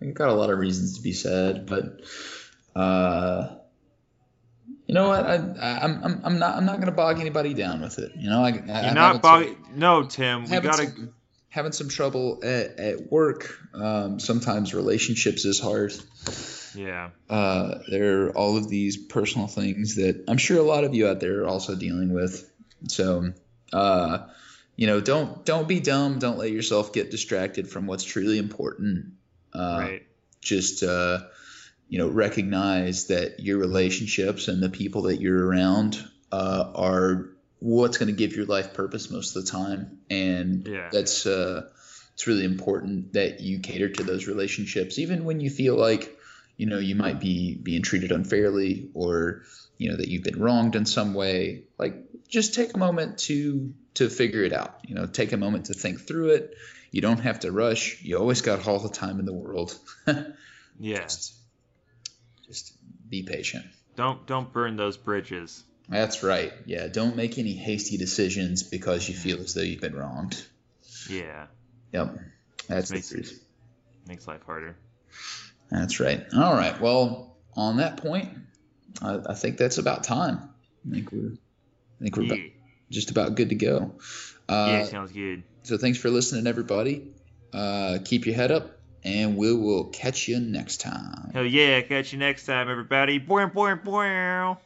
[0.00, 2.00] I got a lot of reasons to be sad, but
[2.76, 3.56] uh,
[4.86, 5.24] you know what?
[5.24, 8.12] I, I I'm I'm I'm not I'm not gonna bog anybody down with it.
[8.16, 10.44] You know, I, I You're I'm not having bog- No, Tim.
[10.44, 11.14] We gotta some-
[11.54, 13.56] having some trouble at, at work.
[13.72, 15.94] Um, sometimes relationships is hard.
[16.74, 17.10] Yeah.
[17.30, 21.06] Uh, there are all of these personal things that I'm sure a lot of you
[21.06, 22.50] out there are also dealing with.
[22.88, 23.32] So,
[23.72, 24.18] uh,
[24.74, 26.18] you know, don't don't be dumb.
[26.18, 29.12] Don't let yourself get distracted from what's truly important.
[29.54, 30.06] Uh, right.
[30.40, 31.20] Just uh,
[31.88, 37.28] you know, recognize that your relationships and the people that you're around uh, are
[37.64, 40.90] what's going to give your life purpose most of the time, and Yeah.
[40.92, 41.70] that's uh,
[42.12, 46.14] it's really important that you cater to those relationships, even when you feel like
[46.58, 49.42] you know you might be being treated unfairly or
[49.78, 51.64] you know that you've been wronged in some way.
[51.78, 51.94] Like,
[52.28, 54.80] just take a moment to to figure it out.
[54.86, 56.54] You know, take a moment to think through it.
[56.90, 58.02] You don't have to rush.
[58.02, 59.76] You always got all the time in the world.
[60.80, 61.02] Yeah.
[61.02, 61.34] just,
[62.48, 62.72] just
[63.08, 63.64] be patient.
[63.94, 65.62] Don't don't burn those bridges.
[65.88, 66.52] That's right.
[66.66, 70.42] Yeah, don't make any hasty decisions because you feel as though you've been wronged.
[71.10, 71.46] Yeah.
[71.92, 72.18] Yep,
[72.68, 73.44] that's the Makes truth.
[74.08, 74.76] makes life harder.
[75.70, 76.24] That's right.
[76.34, 76.80] All right.
[76.80, 78.30] Well, on that point,
[79.02, 80.48] I, I think that's about time.
[80.86, 82.34] I think we're, I think we're Yeah.
[82.34, 82.44] about,
[82.90, 83.94] just about good to go.
[84.48, 85.42] yeah, Uh, sounds good.
[85.62, 87.08] so thanks for listening, everybody.
[87.52, 91.30] Uh, keep your head up, and we will catch you next time.
[91.32, 93.20] Hell yeah, catch you next time, everybody.
[93.20, 94.56] Boing, boing, boing.